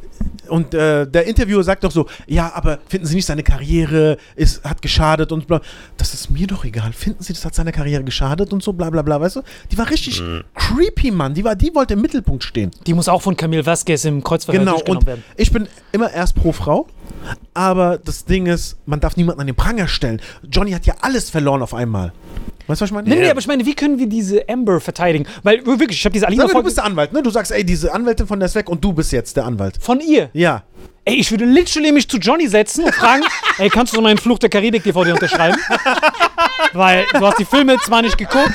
[0.48, 4.64] und äh, der Interviewer sagt doch so, ja, aber finden Sie nicht, seine Karriere ist,
[4.64, 5.60] hat geschadet und bla.
[5.98, 6.94] Das ist mir doch egal.
[6.94, 9.42] Finden Sie, das hat seiner Karriere geschadet und so, bla bla bla, weißt du?
[9.72, 10.22] Die war richtig
[10.54, 11.34] creepy, Mann.
[11.34, 12.72] Die, war, die wollte im Mittelpunkt stehen.
[12.86, 15.24] Die muss auch von Camille Vasquez im Kreuzverhör Genau, und werden.
[15.36, 16.88] ich bin immer erst pro Frau,
[17.54, 20.22] aber das Ding ist, man darf niemanden an den Pranger stellen.
[20.50, 22.14] Johnny hat ja alles verloren auf einmal.
[22.68, 23.08] Weißt du, was ich meine?
[23.08, 25.28] Nee, nee, aber ich meine, wie können wir diese Amber verteidigen?
[25.44, 27.22] Weil wirklich, ich habe diese Alina Sag mir, du bist der Anwalt, ne?
[27.22, 29.78] Du sagst, ey, diese Anwältin von der ist weg und du bist jetzt der Anwalt.
[29.80, 30.30] von ihr.
[30.34, 30.64] Ja.
[31.08, 33.22] Ey, ich würde literally mich zu Johnny setzen und fragen,
[33.60, 35.56] ey, kannst du so meinen Fluch der Karibik DVD unterschreiben?
[36.74, 38.52] Weil du hast die Filme zwar nicht geguckt,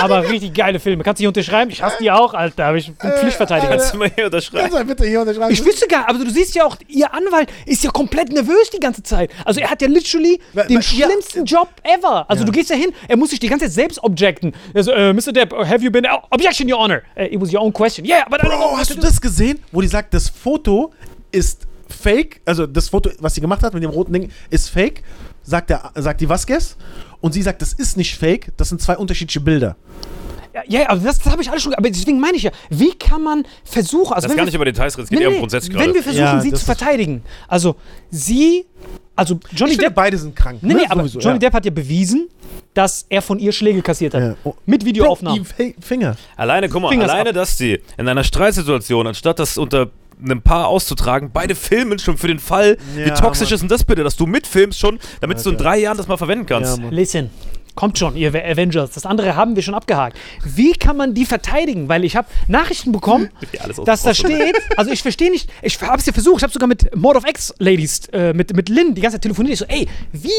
[0.00, 1.04] Aber richtig geile Filme.
[1.04, 1.70] Kannst du nicht unterschreiben?
[1.70, 2.66] Ich hasse die auch, Alter.
[2.66, 3.68] Aber ich bin Pflichtverteidiger.
[3.68, 4.70] Kannst du mal hier unterschreiben?
[4.70, 5.52] Kannst du bitte hier unterschreiben?
[5.52, 8.80] Ich wüsste gar, aber du siehst ja auch, ihr Anwalt ist ja komplett nervös die
[8.80, 9.30] ganze Zeit.
[9.44, 12.24] Also er hat ja literally den schlimmsten Job ever.
[12.30, 14.54] Also du gehst ja hin, er muss sich die ganze Zeit selbst objecten.
[14.72, 15.32] Also, äh, Mr.
[15.32, 16.06] Depp, have you been...
[16.30, 17.02] Objection, Your Honor.
[17.16, 18.06] Uh, it was your own question.
[18.06, 18.40] Yeah, but...
[18.40, 20.92] Bro, hast du das gesehen, wo die sagt, das Foto
[21.30, 22.40] ist fake?
[22.44, 25.02] Also das Foto, was sie gemacht hat mit dem roten Ding, ist fake,
[25.42, 26.76] sagt, der, sagt die Vasquez.
[27.20, 29.76] Und sie sagt, das ist nicht fake, das sind zwei unterschiedliche Bilder.
[30.52, 31.74] Ja, ja, aber das, das habe ich alles schon...
[31.74, 34.12] Aber deswegen meine ich ja, wie kann man versuchen...
[34.12, 35.92] Also Das wenn gar wir- nicht über Details reden, es geht eher um grundsätzlich Wenn
[35.92, 37.22] wir versuchen, Ja, sie zu ist- verteidigen.
[37.48, 37.74] Also
[38.10, 38.64] sie...
[39.16, 39.94] Also Johnny Ich finde, Depp...
[39.94, 40.58] beide sind krank.
[40.62, 40.80] Nee, ne?
[40.80, 41.38] nee, aber Sowieso, Johnny ja.
[41.40, 42.28] Depp hat ja bewiesen,
[42.72, 44.20] dass er von ihr Schläge kassiert hat.
[44.22, 44.34] Ja.
[44.44, 44.54] Oh.
[44.66, 45.44] Mit Videoaufnahmen.
[45.80, 46.16] Finger.
[46.36, 47.34] Alleine, guck mal, Fingers alleine, ab.
[47.36, 49.90] dass sie in einer Streitsituation, anstatt das unter
[50.22, 52.76] einem Paar auszutragen, beide filmen schon für den Fall.
[52.94, 53.54] Wie Ja, toxisch Mann.
[53.54, 56.16] ist denn das bitte, dass du mitfilmst schon, damit du in drei Jahren das mal
[56.16, 56.78] verwenden kannst?
[56.78, 56.88] Ja.
[56.90, 57.30] Listen,
[57.74, 58.92] kommt schon, ihr Avengers.
[58.92, 60.16] Das andere haben wir schon abgehakt.
[60.44, 61.88] Wie kann man die verteidigen?
[61.88, 63.30] Weil ich habe Nachrichten bekommen,
[63.84, 66.68] dass da steht, also ich verstehe nicht, ich habe es ja versucht, ich habe sogar
[66.68, 69.54] mit Mord of X-Ladies, äh, mit, mit Lynn die ganze Zeit telefoniert.
[69.54, 70.30] Ich so, ey, wie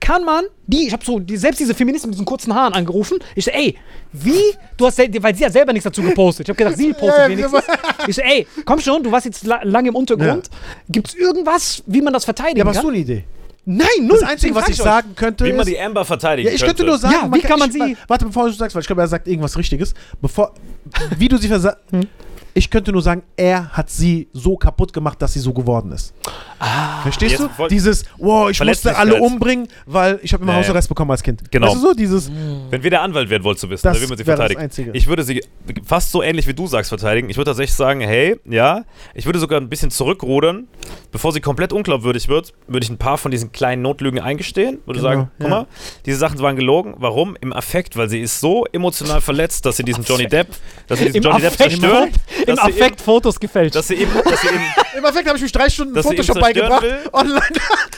[0.00, 3.18] kann man die, ich habe so die, selbst diese Feministin mit diesen kurzen Haaren angerufen.
[3.34, 3.76] Ich so, ey,
[4.12, 4.40] wie,
[4.76, 6.46] du hast, weil sie hat selber nichts dazu gepostet.
[6.46, 7.62] Ich habe gedacht, sie postet Ja, ja, wenigstens.
[8.06, 10.48] Ich so, ey, komm schon, du warst jetzt la lange im Untergrund.
[10.88, 12.86] Gibt's irgendwas, wie man das verteidigen Ja, aber hast kann?
[12.86, 13.24] du eine Idee?
[13.64, 14.18] Nein, null.
[14.20, 14.84] Das Einzige, was ich euch.
[14.84, 16.76] sagen könnte, Wie man die Amber verteidigen Ja, ich könnte.
[16.76, 18.86] könnte nur sagen, Ja, wie kann man sie- Ich, warte, bevor du sagst, weil ich
[18.86, 19.92] glaube, er sagt irgendwas Richtiges.
[20.22, 20.54] Bevor,
[21.18, 22.06] wie du sie versa Hm?
[22.54, 26.12] Ich könnte nur sagen, er hat sie so kaputt gemacht, dass sie so geworden ist.
[27.02, 27.68] Verstehst Jetzt du?
[27.68, 30.58] Dieses, wow, ich musste alle umbringen, weil ich habe immer Nee.
[30.60, 31.50] Hausarrest bekommen als Kind.
[31.52, 31.68] Genau.
[31.68, 32.30] Weißt du so, dieses,
[32.70, 34.56] Wenn wir der Anwalt wären, wolltest du wissen, wie man sie.
[34.56, 34.90] Einzige.
[34.92, 35.44] Ich würde sie
[35.84, 37.30] fast so ähnlich wie du sagst verteidigen.
[37.30, 38.84] Ich würde tatsächlich sagen, hey, ja,
[39.14, 40.66] ich würde sogar ein bisschen zurückrudern.
[41.12, 44.78] Bevor sie komplett unglaubwürdig wird, würde ich ein paar von diesen kleinen Notlügen eingestehen.
[44.84, 45.48] Würde Genau, sagen, guck ja.
[45.48, 45.66] mal,
[46.06, 46.94] diese Sachen waren gelogen.
[46.98, 47.36] Warum?
[47.40, 50.48] Im Affekt, weil sie ist so emotional verletzt, dass sie diesen Johnny Depp,
[50.86, 52.10] dass sie diesen Im Johnny Depp Affekt, zerstört.
[52.46, 53.74] Im Affekt eben- Fotos gefälscht.
[53.74, 54.56] Dass sie eben, dass sie eben
[54.98, 56.84] Im Endeffekt habe ich mich drei Stunden Photoshop beigebracht.
[57.12, 57.40] Online.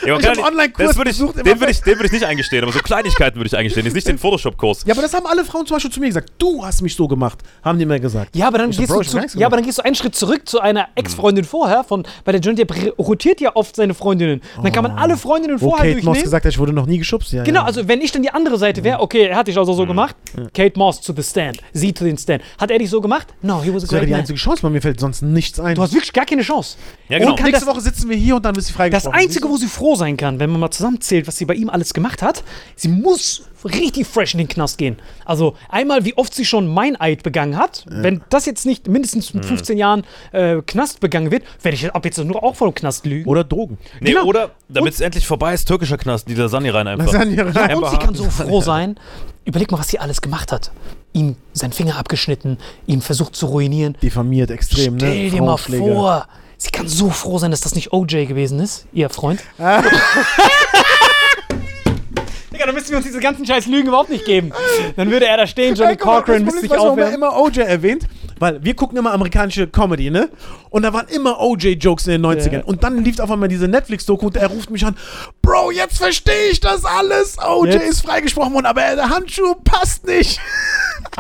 [0.05, 1.38] Ja, ich habe Online-Kurs das würde ich, besucht.
[1.38, 3.86] den, würde ich, würde ich nicht eingestehen, aber so Kleinigkeiten würde ich eingestehen.
[3.86, 4.84] Jetzt nicht den Photoshop-Kurs.
[4.86, 6.30] Ja, aber das haben alle Frauen zum Beispiel zu mir gesagt.
[6.38, 8.36] Du hast mich so gemacht, haben die mir gesagt.
[8.36, 10.47] Ja, aber dann, gehst Bro, du zu, ja, aber dann gehst du einen Schritt zurück
[10.49, 11.84] zu einer Ex-Freundin vorher.
[11.84, 14.43] Von, bei der Johnny Depp rotiert ja oft seine Freundinnen.
[14.57, 16.22] Und dann kann man alle Freundinnen vorher Kate Moss durchnehmen.
[16.24, 17.32] gesagt hat, ich wurde noch nie geschubst.
[17.32, 17.66] Ja, Genau, ja.
[17.66, 20.14] also wenn ich dann die andere Seite wäre, okay, er hat dich also so gemacht.
[20.55, 22.43] Kate Moss to the stand, sie to den stand.
[22.59, 23.28] Hat er dich so gemacht?
[23.43, 24.24] No, he was a great man.
[24.31, 25.74] Einzige Chance, weil mir fällt sonst nichts ein.
[25.74, 26.76] Du hast wirklich gar keine Chance.
[27.09, 27.33] Ja, genau.
[27.33, 29.18] Und Nächste das, Woche sitzen wir hier und dann ist sie das freigesprochen.
[29.18, 31.93] Einzige, wo sie froh sein kann, wenn man mal zusammenzählt, was sie bei ihm alles
[31.95, 32.45] gemacht hat,
[32.76, 34.97] sie muss richtig fresh in den Knast gehen.
[35.24, 37.85] Also einmal, wie oft sie schon Meineid begangen hat.
[37.89, 42.05] Wenn das jetzt nicht mindestens mit 15 Jahren äh, Knast begangen wird, werde ich ab
[42.05, 43.28] jetzt nur auch vom Knast lügen.
[43.28, 43.76] Oder Drogen.
[44.01, 44.24] Nee, Genau.
[44.24, 47.07] oder damit es endlich vorbei ist, türkischer Knast, die Lasagne rein einfach.
[47.07, 47.76] Lasagne rein.
[47.76, 48.99] Und Amber sie kann so froh sein.
[49.45, 50.70] Überleg mal, was sie alles gemacht hat.
[51.13, 53.97] Ihm seinen Finger abgeschnitten, ihm versucht zu ruinieren.
[54.01, 55.01] Diffamiert extrem, ne?
[55.01, 58.87] Stell dir mal vor, sie kann so froh sein, dass das nicht OJ gewesen ist,
[58.93, 59.43] ihr Freund.
[62.53, 64.53] Digga, dann müssten wir uns diese ganzen scheiß Lügen überhaupt nicht geben.
[64.97, 67.15] Dann würde er da stehen, Johnny Cochran müsste sich aufwärmen.
[67.15, 68.07] immer OJ erwähnt,
[68.39, 70.29] weil wir gucken immer amerikanische Comedy, ne?
[70.69, 72.53] Und da waren immer OJ-Jokes in den 90ern.
[72.53, 72.65] Ja.
[72.65, 74.97] Und dann lief auf einmal diese Netflix-Doku und er ruft mich an,
[75.43, 77.37] Bro, jetzt verstehe ich das alles.
[77.39, 77.89] OJ Jetzt?
[77.89, 80.41] ist freigesprochen worden, aber der Handschuh passt nicht.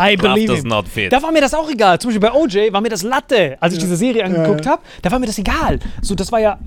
[0.00, 1.12] I believe does not fit.
[1.12, 1.98] Da war mir das auch egal.
[1.98, 4.82] Zum Beispiel bei OJ war mir das Latte, als ich diese Serie angeguckt habe.
[5.02, 5.78] Da war mir das egal.
[6.00, 6.58] So, das war ja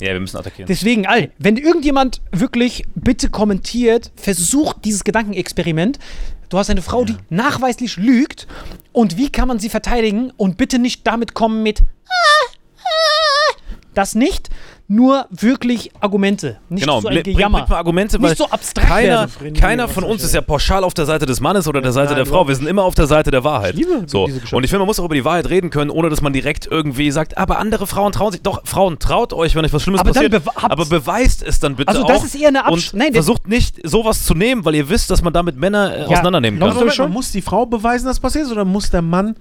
[0.00, 0.66] Ja, wir müssen attackieren.
[0.66, 5.98] Deswegen, all, wenn irgendjemand wirklich bitte kommentiert, versucht dieses Gedankenexperiment.
[6.48, 8.46] Du hast eine Frau, die nachweislich lügt.
[8.92, 10.32] Und wie kann man sie verteidigen?
[10.36, 11.82] Und bitte nicht damit kommen mit.
[13.94, 14.50] Das nicht,
[14.90, 16.58] nur wirklich Argumente.
[16.68, 17.60] Nicht Genau, so ein Gejammer.
[17.60, 19.54] bring mal Argumente, Nicht so abstrakt keiner, werden.
[19.54, 22.16] keiner von uns ist ja pauschal auf der Seite des Mannes oder der Seite Nein,
[22.16, 22.30] der Frau.
[22.32, 23.76] überhaupt Wir sind immer auf der Seite der Wahrheit.
[23.76, 24.24] liebe so.
[24.24, 26.66] Und ich finde, man muss auch über die Wahrheit reden können, ohne dass man direkt
[26.66, 28.42] irgendwie sagt, aber andere Frauen trauen sich.
[28.42, 30.42] Doch, Frauen, traut euch, wenn euch was Schlimmes Aber dann passiert.
[30.44, 32.08] bewe- habt- aber beweist es dann bitte Also auch.
[32.08, 35.08] das ist eher eine Absch- Und Nein, versucht nicht, sowas zu nehmen, weil ihr wisst,
[35.10, 36.68] dass man damit Männer äh, Ja, auseinandernehmen kann.
[36.70, 39.36] story Moment, short- muss die Frau beweisen, dass passiert ist, oder muss der Mann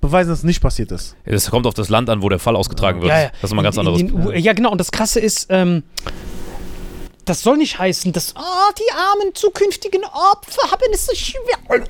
[0.00, 1.16] beweisen, dass es nicht passiert ist?
[1.24, 3.10] Es kommt auf das Land an, wo der Fall ausgetragen wird.
[3.10, 3.28] Ja, ja.
[3.40, 4.00] Das ist immer ganz In- anderes.
[4.00, 4.70] in Ja, genau.
[4.70, 5.82] Und das Krasse ist, ähm,
[7.24, 11.84] das soll nicht heißen, dass oh, die armen zukünftigen Opfer haben es so schwer.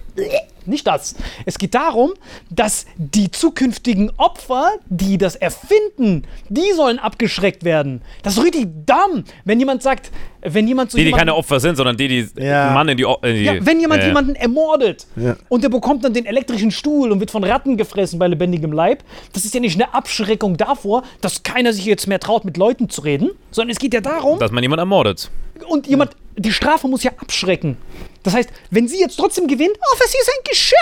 [0.69, 1.15] Nicht das.
[1.47, 2.13] Es geht darum,
[2.51, 8.03] dass die zukünftigen Opfer, die das erfinden, die sollen abgeschreckt werden.
[8.23, 10.11] Das ist richtig dumm, wenn jemand sagt,
[10.43, 12.71] wenn jemand so Die, die jemanden- keine Opfer sind, sondern die, die Ja.
[12.71, 15.37] Mann in die, in die ja, wenn jemand äh, jemanden ermordet Ja.
[15.49, 19.03] und der bekommt dann den elektrischen Stuhl und wird von Ratten gefressen bei lebendigem Leib,
[19.33, 22.89] das ist ja nicht eine Abschreckung davor, dass keiner sich jetzt mehr traut, mit Leuten
[22.89, 25.31] zu reden, sondern es geht ja darum, dass man jemanden ermordet.
[25.69, 27.77] und jemand, die Strafe muss ja abschrecken.
[28.23, 30.77] Das heißt, wenn sie jetzt trotzdem gewinnt, oh, was hier ist ein Geschirr.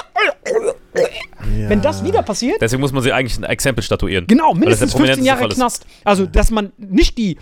[1.68, 4.26] Wenn das wieder passiert, Deswegen muss man sie eigentlich ein Exempel statuieren.
[4.26, 5.48] Genau, mindestens 15 prominenteste Jahre.
[5.54, 5.86] Knast.
[6.04, 7.38] Also, dass man nicht die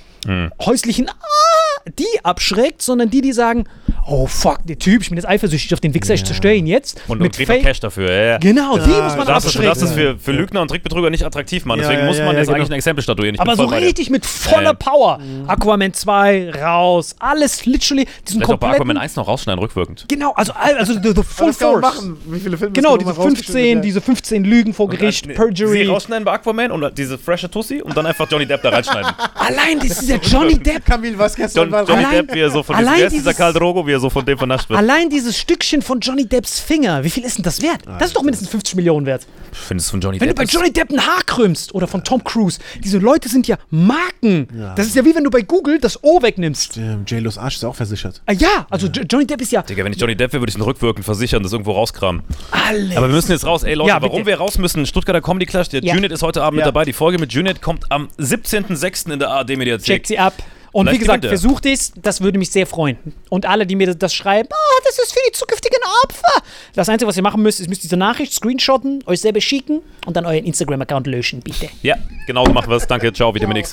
[0.60, 1.14] häuslichen ah,
[1.98, 3.64] die abschreckt, sondern die, die sagen,
[4.06, 7.00] oh fuck, der Typ, ich bin jetzt eifersüchtig auf den Wichser, ich zerstöre ihn jetzt.
[7.08, 8.10] Und, mit und kriegt noch Cash dafür.
[8.10, 8.38] Ja, ja.
[8.38, 10.18] Genau, die muss man das, du darfst das abschrecken.
[10.18, 11.80] für, für Lügner und Trickbetrüger nicht attraktiv machen.
[11.80, 12.56] Ja, Deswegen ja, muss ja, man ja, jetzt genau.
[12.58, 13.38] eigentlich ein Exempel statuieren.
[13.38, 14.72] Aber so richtig mit voller Ja, ja.
[14.74, 15.18] Power.
[15.46, 18.74] Aquaman 2 raus, alles literally, diesen Vielleicht auch bei kompletten.
[18.74, 20.04] Aquaman 1 noch rausschneiden, rückwirkend.
[20.08, 21.80] Genau, also, also the, the full Das force.
[21.80, 22.16] machen.
[22.26, 23.84] Wie viele Filme Genau, ist diese noch mal rausgeschnitten 15, wird?
[23.84, 25.78] diese 15 Lügen vor Gericht, Nee, Perjury.
[25.78, 29.10] Sie rausschneiden bei Aquaman und diese freshe Tussi und dann einfach Johnny Depp da reinschneiden.
[29.34, 32.74] Allein dieser Johnny Depp Camille Vasquez John, war Johnny Allein- Depp, wie er so von
[32.76, 34.78] allein dieser dieses- Karl Drogo, wie er so von dem vernascht wird.
[34.78, 37.80] Allein dieses Stückchen von Johnny Depps Finger, wie viel ist denn das wert?
[37.98, 39.26] Das ist doch mindestens 50 Millionen wert.
[39.52, 40.46] Findest du von Johnny Wenn du Depp?
[40.46, 44.48] bei Johnny Depp ein Haar krümmst oder von Tom Cruise, diese Leute sind ja Marken.
[44.76, 46.78] Das ist ja wie wenn du bei Google das O wegnimmst.
[47.06, 48.22] J-Los Arsch ist auch versichert.
[48.26, 50.50] Ah, ja, also Jo- Johnny Depp ist ja Digga, wenn ich Johnny Depp wäre, würde
[50.50, 52.22] ich ihn rückwirkend versichern, das irgendwo rauskramen.
[52.50, 52.96] alles.
[52.96, 53.62] Aber wir müssen jetzt raus.
[53.64, 55.94] Ey Leute, Ja, warum wir raus müssen, Stuttgarter Comedy Clash, der Ja.
[55.94, 56.66] Junet ist heute Abend Ja.
[56.66, 56.84] mit dabei.
[56.84, 59.12] Die Folge mit Junet kommt am 17.06.
[59.12, 59.84] in der ARD-Mediathek.
[59.86, 60.34] Checkt sie ab.
[60.74, 61.28] Und Vielleicht wie gesagt, er.
[61.28, 62.98] versucht es, das würde mich sehr freuen.
[63.30, 66.42] Und alle, die mir das schreiben, oh, das ist für die zukünftigen Opfer.
[66.74, 70.16] Das Einzige, was ihr machen müsst, ist, müsst diese Nachricht screenshotten, euch selber schicken und
[70.16, 71.68] dann euren Instagram-Account löschen, bitte.
[71.82, 71.94] Ja,
[72.26, 72.88] genau so machen wir es.
[72.88, 73.72] Danke, ciao, Vitamin X.